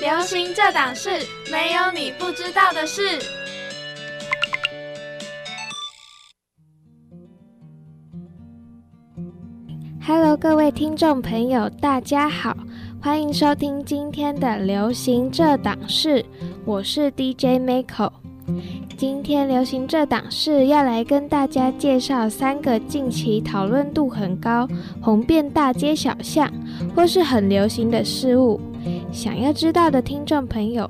[0.00, 1.10] 流行这档事，
[1.50, 3.18] 没有你不知道的事。
[10.08, 12.56] Hello，各位听众朋友，大家好，
[12.98, 16.24] 欢迎收听今天的流行这档事，
[16.64, 18.10] 我是 DJ Miko。
[18.96, 24.66] 今天流行这档事要来跟大家介绍三个近期讨论度很高、
[24.98, 26.50] 红遍大街小巷
[26.96, 28.58] 或是很流行的事物。
[29.12, 30.88] 想要知道的听众朋友，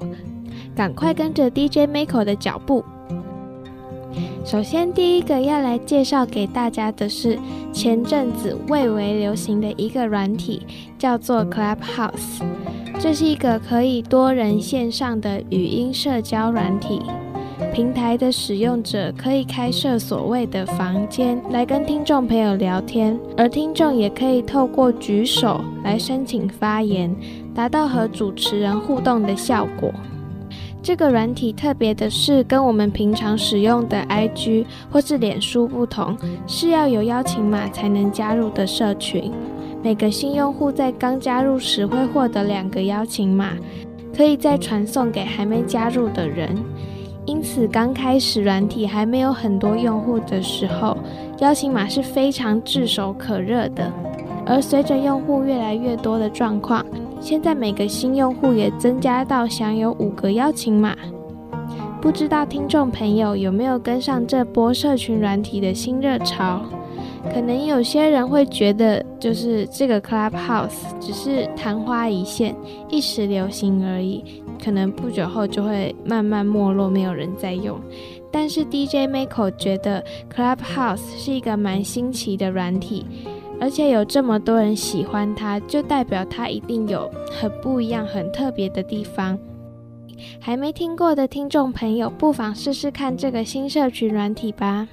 [0.77, 2.85] 赶快跟着 DJ Miko 的脚步。
[4.51, 7.39] 首先，第一个要来介绍给大家的是
[7.71, 10.63] 前阵子蔚为流行的一个软体，
[10.99, 12.41] 叫做 Clubhouse。
[12.99, 17.03] 这是一个可以多人线上的语音社交软体。
[17.75, 27.15] 平台的使用者可以开设所谓的房间来跟听众朋友聊天，而听众也可以透过举手来申请发言，
[27.55, 29.93] 达到和主持人互动的效果。
[30.83, 39.31] 这个软体特别的是，跟我们平常使用的 IG 或是脸书不同，是要有邀请码才能加入的社群。
[39.83, 43.53] 每个新用户在刚加入时会获得两个邀请码，
[44.17, 46.57] 可以再传送给还没加入的人。
[47.27, 50.97] 因此，刚开始软体还没有很多用户的时候，
[51.41, 53.93] 邀请码是非常炙手可热的。
[54.47, 56.83] 而随着用户越来越多的状况，
[57.21, 60.97] 现在每个新用户也增加到享有五个邀请码。
[62.01, 66.63] 不知道听众朋友有没有跟上这波社群软体的新热潮？
[67.35, 72.55] 可能有些人会觉得，就是这个 Clubhouse 只是昙花一现，
[72.89, 74.43] 一时流行而已。
[74.65, 77.79] 可能不久后就会慢慢没落，没有人在用。
[78.31, 80.05] 但是 DJ Miko 觉得
[80.35, 83.05] Clubhouse 是一个蛮新奇的软体，
[83.61, 89.39] 而且有这么多人喜欢它，就代表它一定有很不一样、很特别的地方。
[90.41, 94.89] 还没听过的听众朋友，不妨试试看这个新社群软体吧。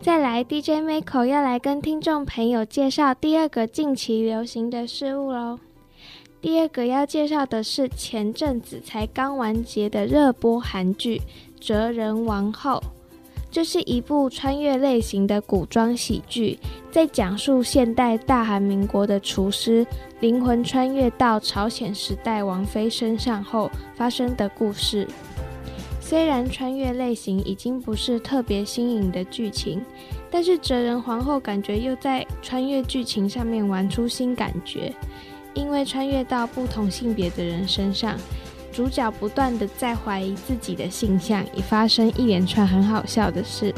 [0.00, 5.58] 再来，DJ Miko 要来跟听众朋友介绍第二个近期流行的事物喽。
[6.40, 11.18] 第二个要介绍的是前阵子才刚完结的热播韩剧
[11.58, 12.82] 《哲人王后》。
[13.56, 16.58] 这是一部穿越类型的古装喜剧，
[16.90, 19.86] 在讲述现代大韩民国的厨师
[20.20, 25.08] 灵魂穿越到朝鲜时代王妃身上后发生的故事。
[26.02, 29.82] 虽然穿越类型已经不是特别新颖的剧情，
[30.30, 34.92] 但是哲人皇后感觉又在穿越剧情上面玩出新感觉，
[35.54, 38.18] 因为穿越到不同性别的人身上。
[38.76, 43.74] 主角不断的在怀疑自己的性向，已发生一连串很好笑的事。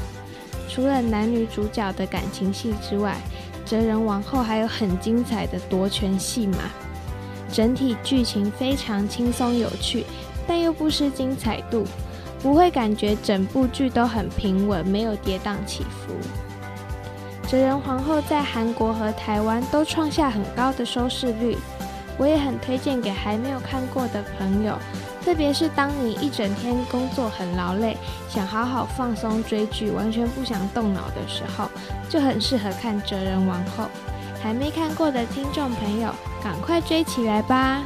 [0.69, 3.17] 除了男女主角的感情戏之外，
[3.65, 6.59] 哲人王后还有很精彩的夺权戏码。
[7.53, 10.05] 整体剧情非常轻松有趣，
[10.49, 11.85] 但又不失精彩度，
[12.43, 16.13] 不会感觉整部剧都很平稳，没有跌宕起伏。
[17.49, 21.57] 哲人皇后在韩国和台湾都创下很高的收视率。
[22.19, 24.77] 我也很推荐给还没有看过的朋友，
[25.25, 27.97] 特别是当你一整天工作很劳累，
[28.29, 31.71] 想好好放松追剧，完全不想动脑的时候，
[32.11, 33.85] 就很适合看《哲人王后》。
[34.43, 37.83] 还没看过的听众朋友，赶快追起来吧！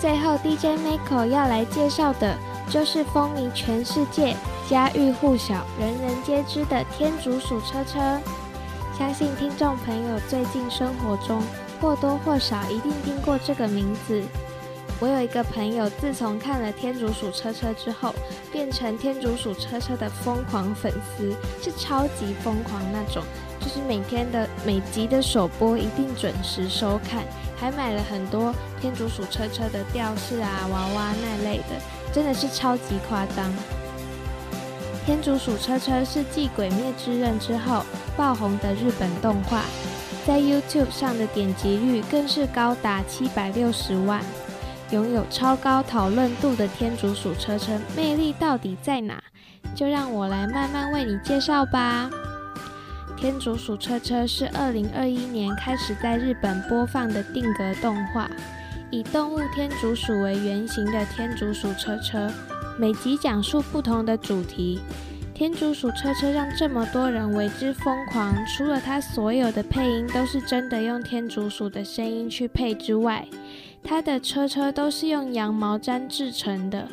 [0.00, 2.36] 最后，DJ Miko 要来介绍的
[2.68, 4.36] 就是风靡全世界、
[4.68, 8.20] 家喻户晓、人人皆知的天竺鼠车车。
[8.98, 11.40] 相信听众朋友最近生活中，
[11.80, 14.22] 或多或少一定听过这个名字。
[14.98, 18.14] 我有一个朋友，自从看了《天竺鼠车车》之后，
[18.50, 23.22] 变成《天竺鼠车车》的疯狂粉丝，是超级疯狂那种，
[23.60, 27.24] 就是每天的每集的首播一定准时收看，
[27.58, 31.76] 还买了很多《天竺鼠车车》的吊饰啊、娃娃那类的，
[32.10, 33.52] 真的是超级夸张。
[35.04, 37.84] 《天竺鼠车车》是继《鬼灭之刃》之后
[38.16, 39.62] 爆红的日本动画。
[40.26, 44.20] 在 YouTube 上的点击率更是高达七百六十万，
[44.90, 49.22] 拥有超高讨论度的天竺鼠车车魅力到底在哪？
[49.72, 52.10] 就让我来慢慢为你介绍吧。
[53.16, 58.28] 天竺鼠车车是二零二一年开始在日本播放的定格动画，
[58.90, 62.28] 以动物天竺鼠为原型的天竺鼠车车，
[62.76, 64.80] 每集讲述不同的主题。
[65.36, 73.28] 天竺鼠车车让这么多人为之疯狂，除了它所有的配音都是真的用天竺鼠的声音去配之外，
[73.84, 76.88] 它的车车都是用羊毛毡制成的，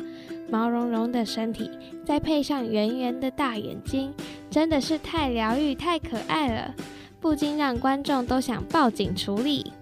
[0.50, 1.70] 毛茸茸的身体，
[2.04, 4.12] 再配上圆圆的大眼睛，
[4.50, 6.74] 真的是太疗愈、太可爱了，
[7.22, 9.72] 不禁让观众都想报警处理。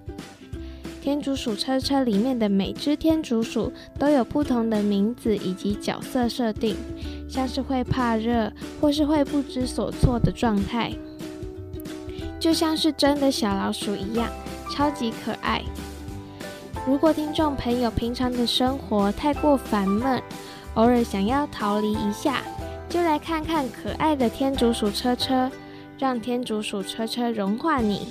[1.02, 6.76] 天竺鼠车车里面的每只天竺鼠都有不同的名字以及角色设定，
[7.28, 10.92] 像是会怕热或是会不知所措的状态，
[12.38, 14.30] 就像是真的小老鼠一样，
[14.70, 15.60] 超级可爱。
[16.86, 20.22] 如果听众朋友平常的生活太过烦闷，
[20.74, 22.44] 偶尔想要逃离一下，
[22.88, 25.50] 就来看看可爱的天竺鼠车车，
[25.98, 28.06] 让天竺鼠车车融化你，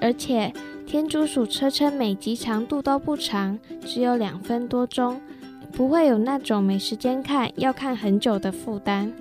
[0.00, 0.52] 而且。
[0.88, 5.20] 天竺鼠车车每集长度都不长，只有两分多钟，
[5.70, 9.12] 不会有那种没时间看要看很久的负担，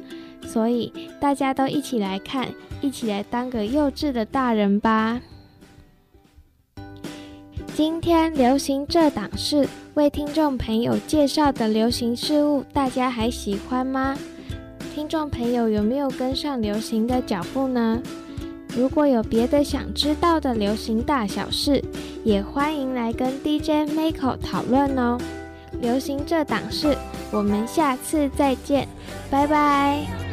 [0.43, 2.47] 所以大家都一起来看，
[2.79, 5.19] 一起来当个幼稚的大人吧。
[7.75, 14.17] 今天流行这档事为听众朋友介绍的流行事物，大家还喜欢吗？
[14.95, 18.01] 听众朋友有没有跟上流行的脚步呢？
[18.77, 21.83] 如果有别的想知道的流行大小事，
[22.23, 25.17] 也欢迎来跟 DJ Michael 讨论哦。
[25.81, 26.95] 流行这档事，
[27.31, 28.87] 我们下次再见，
[29.31, 30.26] 拜拜。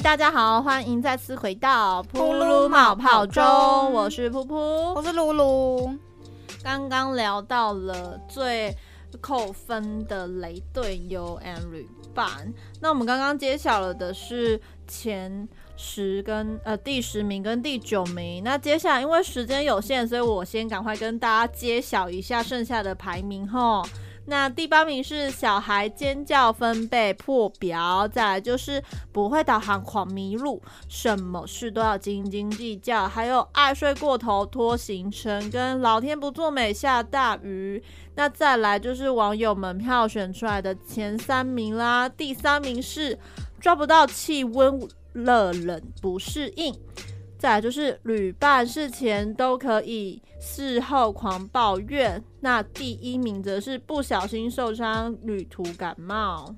[0.00, 3.42] 大家好，欢迎再次回到噗噜冒泡中，
[3.92, 5.94] 我是噗噗，我是露露。
[6.64, 8.76] 刚刚聊到了最
[9.20, 23.82] 扣分的雷队友 Andrew 版，那我们刚刚揭晓了的是前十跟呃第十名跟第九名，那接下来因为时间有限，所以我先赶快跟大家揭晓一下剩下的排名哈。
[24.26, 37.82] 那第八名是小孩尖叫分贝破表，再来就是不会导航狂迷路，什么事都要斤斤计较，还有爱睡过头拖行程，跟老天不作美下大雨。
[38.14, 43.18] 那再来就是网友们票选出来的前三名啦，第三名是
[43.60, 44.80] 抓不到气温，
[45.12, 46.74] 热冷不适应。
[47.44, 52.24] 再来就是旅伴事前都可以，事后狂抱怨。
[52.40, 56.54] 那第一名则是不小心受伤，旅途感冒。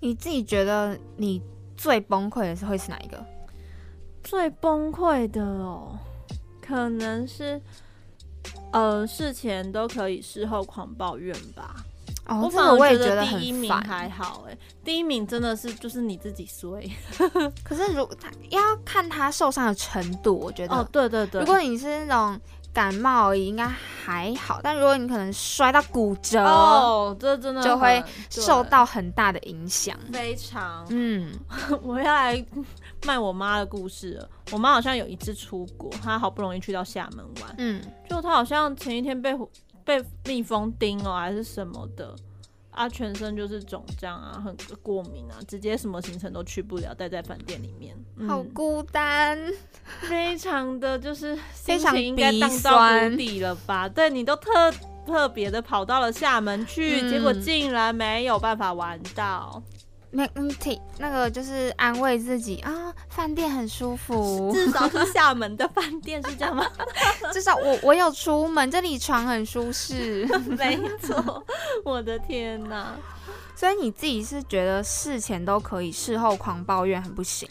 [0.00, 1.40] 你自己觉得你
[1.78, 3.24] 最崩溃的是会是哪一个？
[4.22, 5.98] 最崩溃的哦，
[6.60, 7.58] 可能是
[8.70, 11.86] 呃事前都可以，事后狂抱怨吧。
[12.28, 16.88] 我反而觉得第一名还好哎，第一名真的是就是你自己衰。
[17.64, 22.40] 可是如他要看他受伤的程度，我觉得哦，对对对，如果你是那种
[22.72, 24.60] 感冒而已，应该还好。
[24.62, 29.98] 但如果你可能摔到骨折，哦，这真的就会受到很大的影响。
[30.12, 31.32] 非常，嗯，
[31.82, 32.42] 我要来
[33.04, 34.28] 卖我妈的故事了。
[34.52, 39.36] 我妈好像有一次出国，她好不容易去到厦门玩，嗯，就她好像前一天被。
[39.84, 42.14] 被蜜蜂叮哦，还是什么的
[42.70, 42.88] 啊？
[42.88, 47.96] 全身就是肿胀啊，很过敏啊，直接什么行程都去不了，待在饭店里面，
[48.28, 49.38] 好孤单，
[50.02, 52.78] 非常的就是心情应该荡到
[53.10, 53.88] 谷底了吧？
[53.88, 54.72] 对你都特
[55.06, 59.62] 特别的跑到了厦门去，结果竟然没有办法玩到。
[60.12, 66.66] 没嗯，体那个就是安慰自己啊，饭店很舒服， 至少是 厦门的饭店是这样吗？
[67.32, 70.26] 至少我我有出门，这里床很舒适，
[70.58, 71.44] 没错，
[71.84, 72.94] 我的天哪！
[73.56, 77.48] 所以你自己是觉得事前都可以，事后狂抱怨很不行。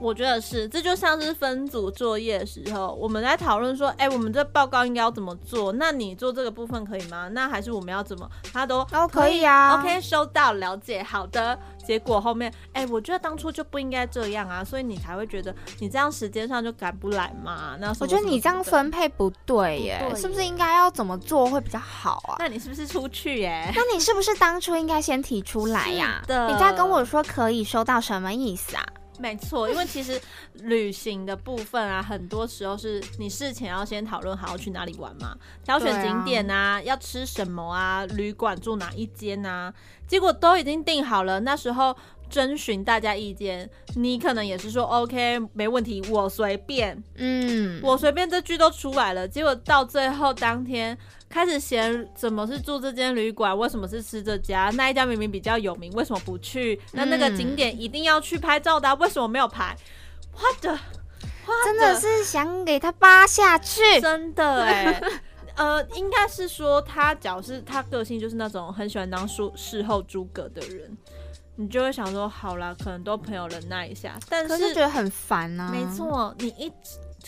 [0.00, 5.72] 我觉得是，这就像是分组作业的时候，我们在讨论说，哎，我们这报告应该要怎么做？
[5.72, 7.28] 那你做这个部分可以吗？
[7.28, 8.28] 那还是我们要怎么？
[8.52, 9.78] 他都哦可以啊。
[9.78, 11.58] OK，收到，了解，好的。
[11.86, 17.76] 结果后面，哎，我觉得当初就不应该这样啊，所以你才会觉得你这样时间上就赶不来嘛。
[17.78, 22.36] 那我觉得你这样分配不对耶，是不是应该要怎么做会比较好啊？
[22.38, 23.70] 那你是不是出去耶？
[23.76, 26.22] 那你是不是当初应该先提出来呀？
[26.26, 28.82] 你在跟我说可以收到什么意思啊？
[29.18, 30.20] 没错，因为其实
[30.54, 39.72] 旅行的部分啊，很多时候是你事前要先讨论好要去哪里玩嘛，挑选景点啊，要吃什么啊，旅馆住哪一间啊，
[40.06, 41.40] 结果都已经定好了。
[41.40, 41.96] 那时候
[42.28, 49.28] 征询大家意见，你可能也是说 OK 没问题，我随便，嗯，我随便这句都出来了。
[49.28, 50.98] 结果到最后当天。
[51.34, 54.70] 开始嫌怎么是住这间旅馆，为什么是吃这家？
[54.74, 56.80] 那一家明明比较有名，为什么不去？
[56.92, 59.76] 那那个景点一定要去拍照的，为什么没有拍？
[60.32, 60.78] 我的，
[61.64, 65.02] 真的是想给他扒下去，真的哎，
[65.56, 70.96] 呃，应该是说他，只要是他个性就是那种很喜欢当事事后诸葛的人，
[71.56, 75.68] 你就会想说，好啦，可能都朋友忍耐一下，但是觉得很烦啊。
[75.72, 76.72] 没错，你一。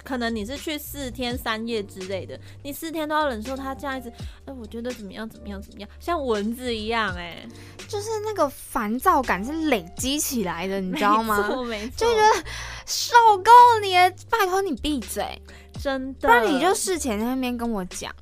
[0.05, 4.13] 可能你是去四天三夜之类的，你四天都要忍受他这样子，
[4.45, 7.47] 哎，我觉得怎么样怎么样怎么样，像蚊子一样，哎，
[7.89, 11.49] 就是那个烦躁感是累积起来的，你知道吗？
[11.97, 12.45] 就觉得
[12.87, 13.51] 受够
[13.83, 13.93] 你，
[14.31, 15.41] 拜托你闭嘴，
[15.83, 18.15] 真的，不然你就事前在那边跟我讲，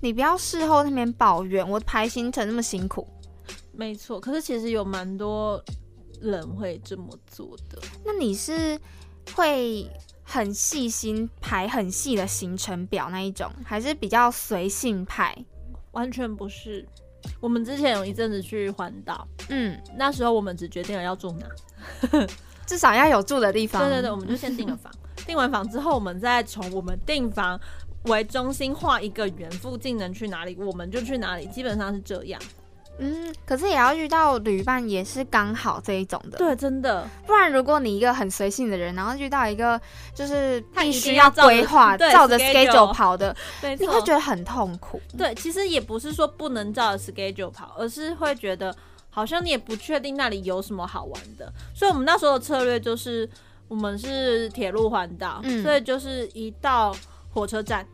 [0.00, 3.06] 你不要事后那边抱怨，我排行程那么辛苦。
[3.72, 5.62] 没错，可是其实有蛮多
[6.20, 7.80] 人会这么做的。
[8.04, 8.78] 那你是
[9.34, 9.88] 会？
[10.30, 15.36] 很细心排很细的行程表那一种，还是比较随性派？
[15.90, 16.86] 完全不是。
[17.40, 21.46] 我们之前有一阵子去环岛，嗯，那时候我们只决定了要住哪，
[22.64, 23.82] 至少要有住的地方。
[23.82, 24.92] 对对对，我们就先订了房，
[25.26, 27.60] 订完房之后，我们再从我们订房
[28.04, 32.40] 为中心画一个圆，附近能去哪里我们就去哪里，基本上是这样。
[33.02, 36.36] 嗯，可是也要遇到旅伴，也是刚好这一种的。
[36.36, 37.08] 对，真的。
[37.26, 39.80] 不然，如果你一个很随性的人，然后遇到一个
[40.14, 43.34] 就是必须要规划、 照着 schedule 跑的，
[43.78, 45.00] 你会觉得很痛苦。
[45.16, 48.74] 对，其实也不是说不能照着 schedule 跑，而是会觉得
[49.08, 51.50] 好像你也不确定那里有什么好玩的。
[51.74, 53.26] 所以我们那时候的策略就是，
[53.66, 56.94] 我们是铁路环岛，所以就是一到
[57.32, 57.86] 火车站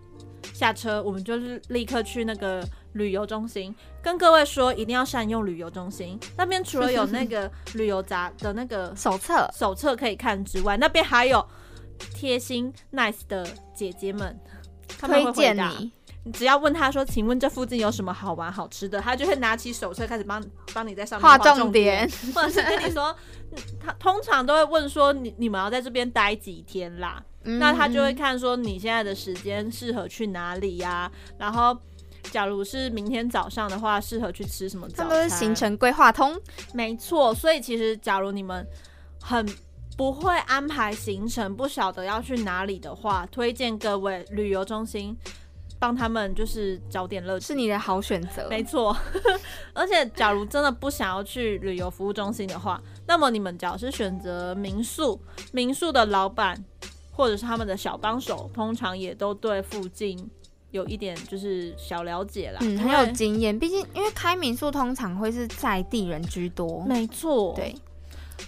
[0.53, 2.67] 下车，我们就是立刻去那个。
[2.97, 3.75] 旅游中心。
[4.03, 6.19] 跟各位说，一定要善用旅游中心。
[6.37, 9.49] 那边，除了有那个 旅游杂的那个手册。
[9.55, 11.45] 手册可以看之外，那边还有
[12.15, 14.39] 贴心 nice 的姐姐们，
[14.99, 15.93] 推荐你。
[16.25, 16.33] 你。
[16.33, 20.45] 只要问他说，请问这附近有什么好玩好吃的，他就会拿起手册开始帮
[20.75, 23.15] 帮你在上面画重点， 或者是跟你说，
[23.79, 27.23] 他通常都会问说，你你们要在这边待几天啦？
[27.45, 31.77] 那他就会看说你现在的时间适合去哪里呀，然后。
[32.31, 35.09] 假如是明天早上的话，适合去吃什么早餐？
[35.09, 36.35] 都是行程规划通，
[36.72, 37.35] 没错。
[37.35, 38.66] 所以其实，假如你们
[39.20, 39.47] 很
[39.97, 45.16] 不会安排行程，不晓得要去哪里的话，推荐各位旅游中心
[45.79, 48.47] 帮他们就是找点乐趣，是你的好选择。
[48.49, 48.97] 没错。
[49.72, 55.20] 而且，假如真的不想要去旅游服务中心的话，那么你们只要是选择民宿，
[55.53, 56.62] 民宿的老板
[57.12, 60.31] 或者是他们的小帮手，通常也都对附近。
[60.77, 63.59] 有一点就是小了解啦，嗯，很有经验。
[63.59, 67.74] 毕竟因为开民宿通常会是在地人居多，没错，对。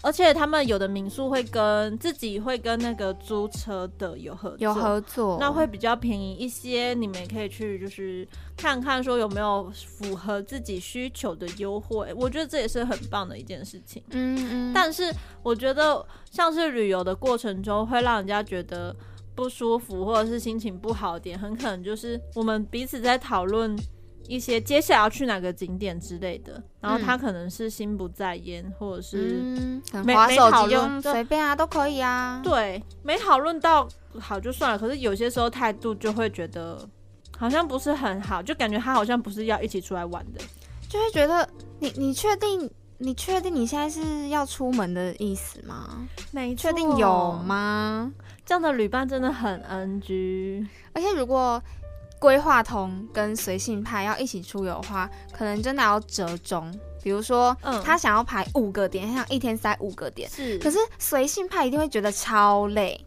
[0.02, 6.92] 而且他们有的民宿会跟自己会跟那个租车的有合有合作，那会比较便宜一些。
[6.92, 14.02] 你们也可以去就是看看说有没有符合自己需求的优惠，我觉得这也是很棒的一件事情。
[14.10, 14.72] 嗯嗯。
[14.74, 15.10] 但是
[15.42, 18.94] 我觉得像是旅游的过程中会让人家觉得。
[19.38, 23.78] 不舒服或者是心情不好点，很可能就是我们彼此在讨论
[24.26, 29.40] 一些接下来要去哪个景点之类的，然后他可能是心不在焉，或者是
[30.04, 33.86] 没没讨论随便啊都可以啊，对，没讨论到
[34.18, 34.76] 好就算了。
[34.76, 36.76] 可是有些时候态度就会觉得
[37.38, 40.40] 好像不是很好，就感觉他好像不是要一起出来玩的，
[40.88, 42.68] 就会觉得你你确定
[42.98, 46.08] 你确定你现在是要出门的意思吗？
[46.32, 48.12] 没确定有吗？
[48.48, 51.62] 这样的旅伴真的很 NG，而且如果
[52.18, 56.72] 规划通跟随性派要一起出游的话，可能真的要折中。
[57.02, 60.58] 比如说，嗯，他想要排五个点，他想一天塞五个点，是。
[60.60, 62.98] 可是随性派一定会觉得超累，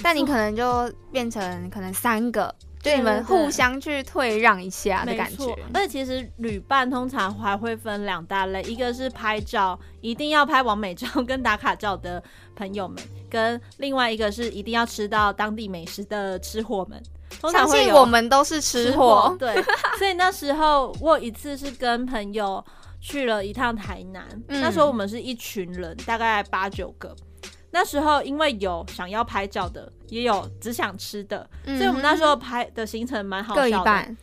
[0.00, 2.54] 但你可能就变成可能三个。
[2.90, 5.56] 就你们互相去退让一下的感觉。
[5.72, 12.22] 而且其实旅伴通常还会分两大类，一个是拍照一定要拍完美照跟打卡照的
[12.54, 17.02] 朋友们，跟另外一个是一定要吃到当地美食的吃货们。
[17.50, 19.34] 相信我们都是吃货。
[19.38, 19.54] 对，
[19.98, 22.64] 所以那时候我有一次是跟朋友
[23.00, 27.14] 去了一趟台南，那时候我们是一群人，大概八九个。
[27.74, 34.16] 那时候因为有想要拍照的，也有只想吃的，所以我们那时候拍的行程蛮好笑的，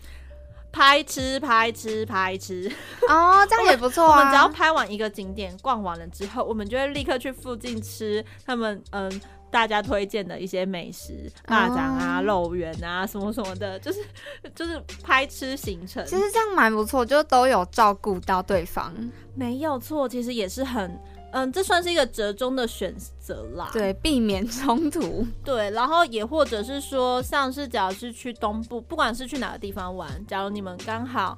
[0.71, 2.71] 拍吃拍吃拍吃
[3.09, 4.11] 哦，这样也不错啊。
[4.19, 9.21] 我们只要拍完一个景点，逛完了之后，我们就会立刻去附近吃他们嗯
[9.51, 13.99] 大家推荐的一些美食，蚂蚱啊、肉圆啊什么什么的，就是
[14.55, 16.05] 就是拍吃行程。
[16.05, 18.93] 其实这样蛮不错，就都有照顾到对方，
[19.35, 20.07] 没有错。
[20.07, 20.97] 其实也是很。
[21.31, 23.69] 嗯，这算是一个折中的选择啦。
[23.73, 25.25] 对，避免冲突。
[25.43, 31.37] 对，然后也或者是说，像是假如是去东部，不管是去哪个地方玩，假如你们刚好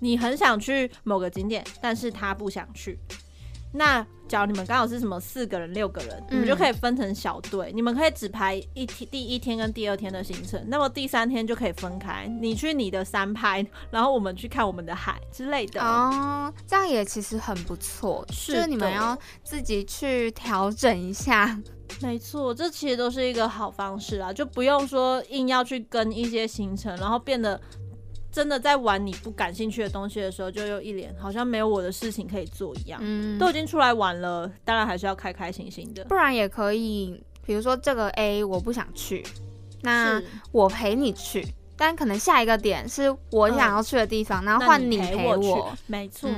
[0.00, 2.98] 你很想去某个景点，但是他不想去。
[3.72, 15.80] 那假如你们刚好是什么四个人、六个人，你们就可以分成小队，你们可以只排一天，第一天跟第二天的行程，那么第三天就可以分开，你去你的山拍， 然后我们去看我们的海之类的。
[15.80, 21.58] 哦，这样也其实很不错，就是你们要自己去调整一下。
[22.02, 27.60] 没错，这其实都是一个好方式啊，就不用说硬要去跟一些行程，然后变得。
[28.30, 33.00] 真的在玩你不感兴趣的东西的时候，就又一脸好像没有我的事情可以做一样。
[33.02, 36.04] 嗯，都已经出来玩了，当然还是要开开心心的。
[36.04, 39.24] 不然也可以，比如说这个 A 我不想去，
[39.82, 40.22] 那
[40.52, 41.46] 我陪你去。
[41.74, 45.78] 但可能下一个点是我想要去的地方，然后换你陪我去。
[45.86, 46.28] 没错，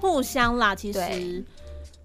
[0.00, 1.44] 互相啦，其实。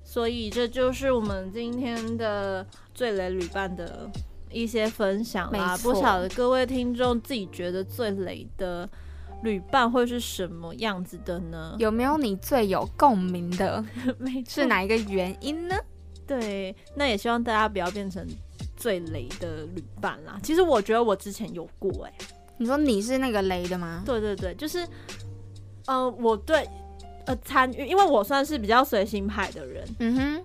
[0.06, 4.10] 所以这就是我们今天的最雷旅伴的
[4.50, 5.76] 一些分享啦。
[5.78, 8.90] 不晓得各位听众自己觉得最雷的。
[9.44, 11.76] 旅伴会是什么样子的呢？
[11.78, 13.84] 有没有你最有共鸣的？
[14.48, 15.76] 是哪一个原因呢？
[16.26, 18.26] 对，那也希望大家不要变成
[18.78, 20.40] 最雷的旅伴啦。
[20.42, 22.14] 其实我觉得我之前有过，哎，
[22.58, 24.02] 你说你是那个雷的吗？
[24.06, 24.88] 对对对，就是，
[25.88, 26.68] 呃，我对
[27.26, 30.44] 呃参与，因为我算是比较随心派的人，嗯哼，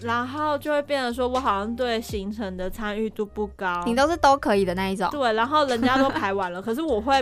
[0.00, 3.82] 然后就会变得说我好像对行程的参与度不高。
[3.84, 7.20] 你都是都可以的那一种，对，然后人家都排完了， 可是我会。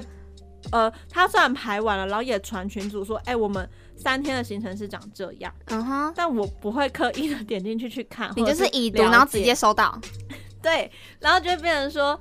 [0.72, 9.98] 呃，他虽然排完了，然后也传群主说，哎，我们三天的行程是长这样，嗯哼，但我不会刻意的点进去去看，你就是已读，然后直接收到，
[10.62, 10.90] 对，
[11.20, 12.18] 然后就会变成说，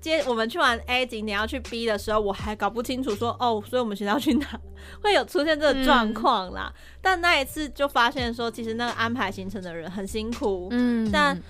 [0.00, 4.46] 接我们去完 A 景点要去 B 的时候，我还搞不清楚说，哦，所以我们现在要去哪，
[5.02, 6.72] 会有出现这个状况啦。
[7.00, 11.40] 但那一次就发现说，其实那个安排行程的人很辛苦，嗯，但。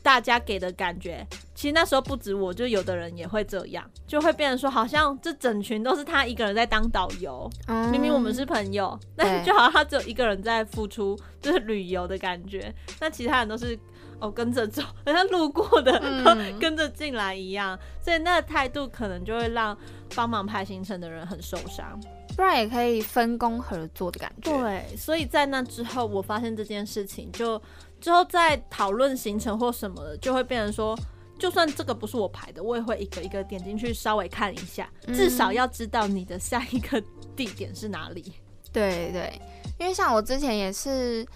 [0.00, 1.26] 大家给的感觉，
[1.62, 7.48] 其实那时候不止我，就有的人也会这样，就会变成说，好像这整群都是他一个人在当导游，
[7.92, 13.78] 明明我们是朋友，但就好像他只有一个人在付出，就是旅游的感觉，那其他人都是
[14.18, 15.92] 哦跟着走，好 像路过的
[16.58, 19.78] 跟着进来一样，所以那个态度可能就会让
[20.16, 21.96] 帮忙排行程的人很受伤。
[22.34, 24.50] 不然也可以分工合作的感觉。
[24.50, 27.62] 对，所以在那之后，我发现这件事情，就
[28.00, 30.98] 之后在讨论行程或什么的，就会变成说，
[31.42, 37.02] 就算这个不是我排的，我也会一个一个点进去稍微看一下，至少要知道你的下一个
[37.34, 38.34] 地点是哪里。
[38.72, 39.42] 对对，
[39.76, 41.26] 因为像我之前也是，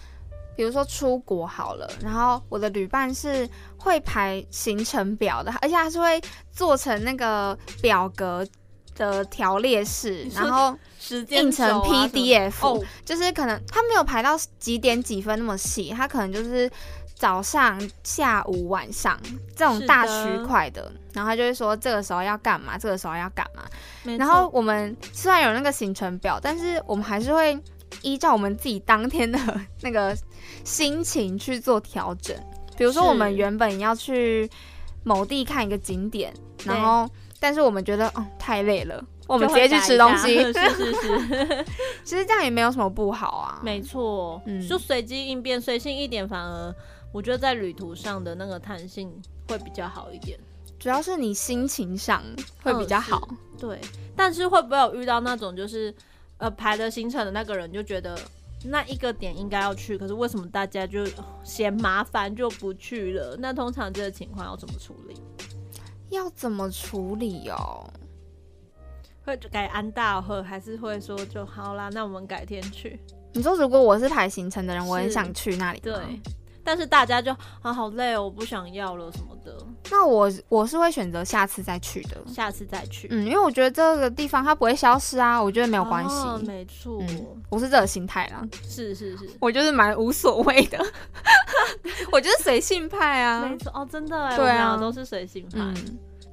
[0.55, 3.45] 比如说出国好了，然后我的旅伴是
[3.77, 6.21] 会排行程表的，而且他是会
[6.53, 8.47] 做成那个表格。
[8.97, 10.75] 的条列式，然后
[11.29, 16.67] 印成 PDF，就是可能他没有排到几点几分那么细，他可能就是
[17.17, 19.19] 早上、下午、晚上
[19.55, 23.63] 这种大区块的，然后他就会说这个时候要干嘛，这个时候要干嘛。
[24.17, 27.59] 然后我们虽然有那个行程表，但是我们还是会
[28.01, 29.39] 依照我们自己当天的
[29.81, 30.15] 那个
[30.63, 32.35] 心情去做调整。
[32.77, 34.49] 比如说我们原本要去
[35.03, 37.09] 某地看一个景点，然后。
[37.39, 40.39] 但是我们觉得，哦，太累了，我们直接去吃东西。
[40.41, 41.65] 是是是，
[42.03, 43.59] 其实这样也没有什么不好啊。
[43.61, 46.75] 没错，嗯就随机应变，随性一点，反而
[47.17, 49.11] 我觉得在旅途上的那个弹性
[49.47, 50.39] 会比较好一点。
[50.77, 52.21] 主要是你心情上
[52.61, 53.27] 会比较好。
[53.57, 53.81] 对，
[54.15, 55.91] 但是会不会有遇到那种就是
[56.37, 58.15] 呃排的行程的那个人就觉得
[58.65, 61.07] 那一个点应该要去，可是为什么大家就
[61.43, 63.35] 嫌麻烦就不去了？
[63.39, 65.15] 那通常这个情况要怎么处理？
[66.09, 67.91] 要怎么处理哦？
[69.25, 71.89] 会改安大和还是会说就好啦？
[71.91, 72.99] 那我们改天去。
[73.33, 75.79] 你说如果我是排行程的人，我很想去那里。
[75.79, 75.95] 对，
[76.67, 79.55] 但是大家就啊好累哦，我不想要了什么的。
[79.89, 82.17] 那我我是会选择下次再去的。
[82.27, 86.45] 下次再去，嗯，因为我觉得这个地方它不会消失啊，我觉得没有关系。
[86.45, 87.01] 没错，
[87.49, 88.45] 我是这个心态啦。
[88.67, 90.77] 是是是，我就是蛮无所谓的。
[92.11, 93.45] 我就是随性派啊。
[93.45, 95.61] 没错哦，真的哎，对啊，都是随性派。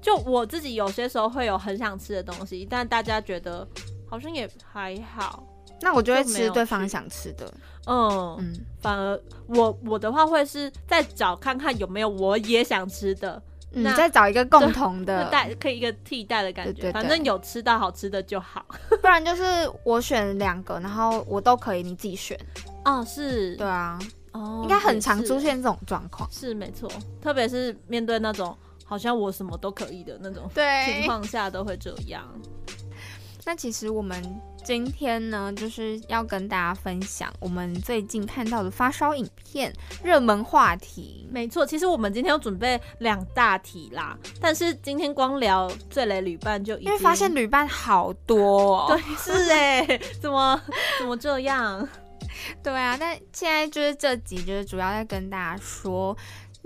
[0.03, 3.65] 就我自己有些时候会有很想吃的东西，但大家觉得
[4.11, 5.47] 好像也还好，
[5.85, 7.47] 那我就会吃对方想吃的。
[7.87, 16.91] 嗯嗯，反而我我的话会是再找看看有没有我也想吃的，你再找一个共同的代，可以一个替代的感觉。
[16.91, 18.65] 反正有吃到好吃的就好，
[19.03, 19.43] 不然就是
[19.85, 22.39] 我选两个，然后我都可以，你自己选。
[22.87, 23.99] 哦，是，对啊，
[24.33, 26.27] 哦，应该很常出现这种状况。
[26.33, 28.57] 是没错，特别是面对那种。
[28.87, 30.49] 好像我什么都可以的那种
[30.85, 32.23] 情况下都会这样。
[33.47, 34.23] 那其实我们
[34.65, 39.71] 今天呢，就是要跟大家分享我们最近看到的发烧影片
[40.03, 41.29] 热门话题。
[41.31, 50.59] 没错，其实我们今天要准备两大题啦，但是今天光聊最雷旅伴就因为发现旅伴好多，哦对，是哎，怎么
[50.99, 51.87] 怎么这样？
[52.63, 56.17] 对啊，但现在就是这集就是主要在跟大家说。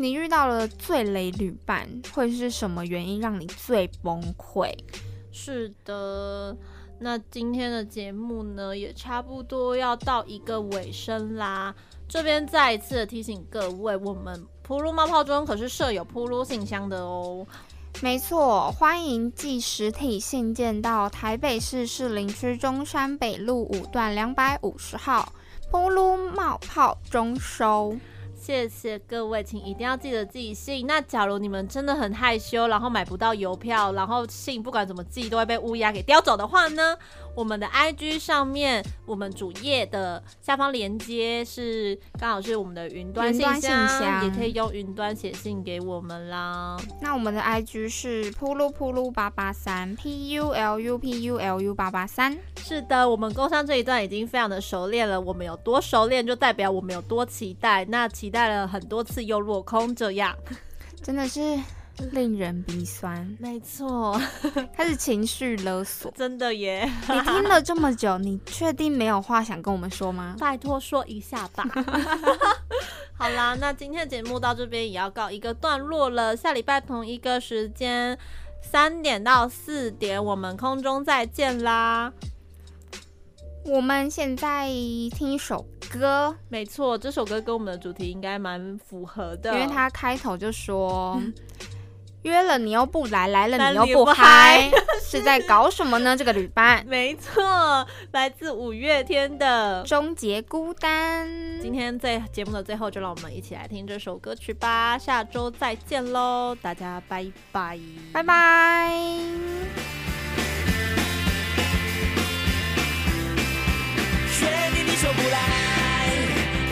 [0.01, 4.72] 你遇到了最雷旅伴，会是什么原因让你最崩溃？
[5.32, 6.57] 是的，
[7.01, 11.74] 那今天的节目呢，也差不多要到一个尾声啦。
[12.09, 17.46] 这边再一次的提醒各位，我们铺路冒泡中可是设有铺路信箱的哦。
[18.01, 25.32] 没错，欢迎寄实体信件到台北市士林区中山北路五段两百五十号
[25.70, 27.96] 铺路冒泡中收。
[28.41, 30.86] 谢谢各位，请一定要记得寄信。
[30.86, 36.97] 那假如你们真的很害羞，然后买不到邮票，然后信不管怎么寄都会被乌鸦给叼走的话呢？
[37.39, 46.76] 我们的 IG 上面，我们主页的下方连接是刚好是我们的云端信箱，也可以用云端写信给我们啦。
[47.01, 52.36] 那我们的 IG 是扑噜扑噜八八三 P U L U P U L U 八八三。
[52.57, 55.20] 是的，我们工商这一段已经非常的熟练了。
[55.20, 57.84] 我们有多熟练，就代表我们有多期待。
[57.84, 60.34] 那期待了很多次又落空，这样
[61.01, 61.57] 真的是。
[62.12, 64.20] 令人鼻酸，没错，
[64.74, 66.84] 开始情绪勒索，真的耶！
[67.09, 70.36] 你听了这么久，你确定没有话想跟我们说吗？
[70.38, 71.64] 拜托说一下吧。
[73.16, 76.36] 好啦，那今天的节目到这边也要告一个段落了。
[76.36, 78.16] 下礼拜同一个时间，
[78.62, 82.12] 三点到四点，我们空中再见啦。
[83.64, 84.68] 我们现在
[85.11, 91.20] 听一首歌，没错，这首歌跟我们的主题应该蛮符合的，因为它开头就说。
[92.23, 94.71] 约了你又不来，来了你又不嗨，
[95.03, 96.16] 是在搞什么呢？
[96.16, 101.29] 这个旅伴，没错，来自五月天的《终结孤单》。
[101.62, 104.99] 今天在节目的最后，就让我们一起来听这首歌曲吧。
[104.99, 107.79] 下周再见喽，大家拜拜，
[108.12, 108.93] 拜拜。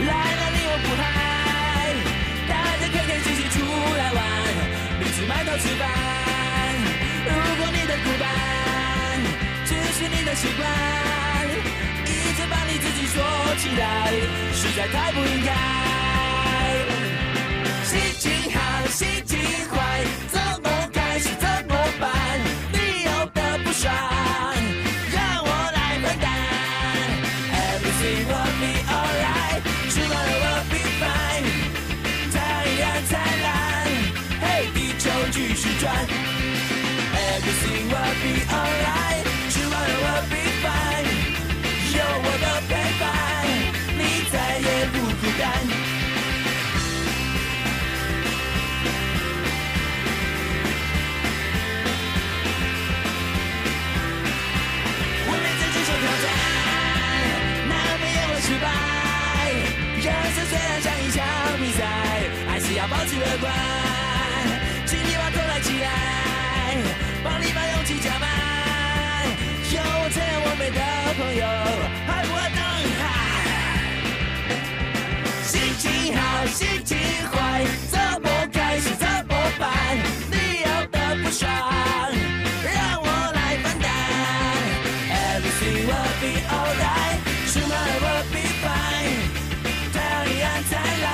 [0.07, 0.46] 埋头
[5.59, 5.89] 吃饭。
[7.25, 8.25] 如果你的孤单
[9.65, 10.69] 只是你的习惯，
[12.05, 13.23] 一直把你自己锁
[13.59, 14.13] 起来，
[14.53, 15.53] 实在太不应该。
[17.85, 19.39] 心情好，心情
[19.71, 22.11] 坏，怎么开始怎么办？
[22.73, 23.93] 你有的不爽，
[35.57, 35.91] 球继续转。
[37.17, 41.09] Everything will be alright, tomorrow will be fine。
[41.97, 43.05] 有我的陪伴，
[43.97, 44.01] 你
[44.31, 45.43] 再也不孤单。
[55.27, 56.27] 为了自己先挑战，
[57.69, 58.65] 难免也会失败。
[60.03, 61.17] 人生虽然像一场
[61.59, 61.81] 比赛，
[62.47, 63.96] 还是要保持乐观。
[64.87, 65.89] 请你把头抬起来，
[67.25, 68.29] 帮你把勇气加满。
[69.73, 70.81] 有我这样完美的
[71.19, 71.45] 朋友，
[72.07, 72.59] 还不会等
[75.43, 76.97] 心情好，心情
[77.33, 79.67] 坏，怎么开心怎么办？
[80.31, 81.51] 你有的不爽，
[82.65, 83.91] 让我来分担。
[85.11, 87.19] Everything will be alright,
[87.53, 89.19] tomorrow will be fine。
[89.93, 91.11] 太阳依然灿烂，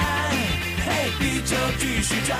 [0.84, 2.36] 嘿，地球继续转。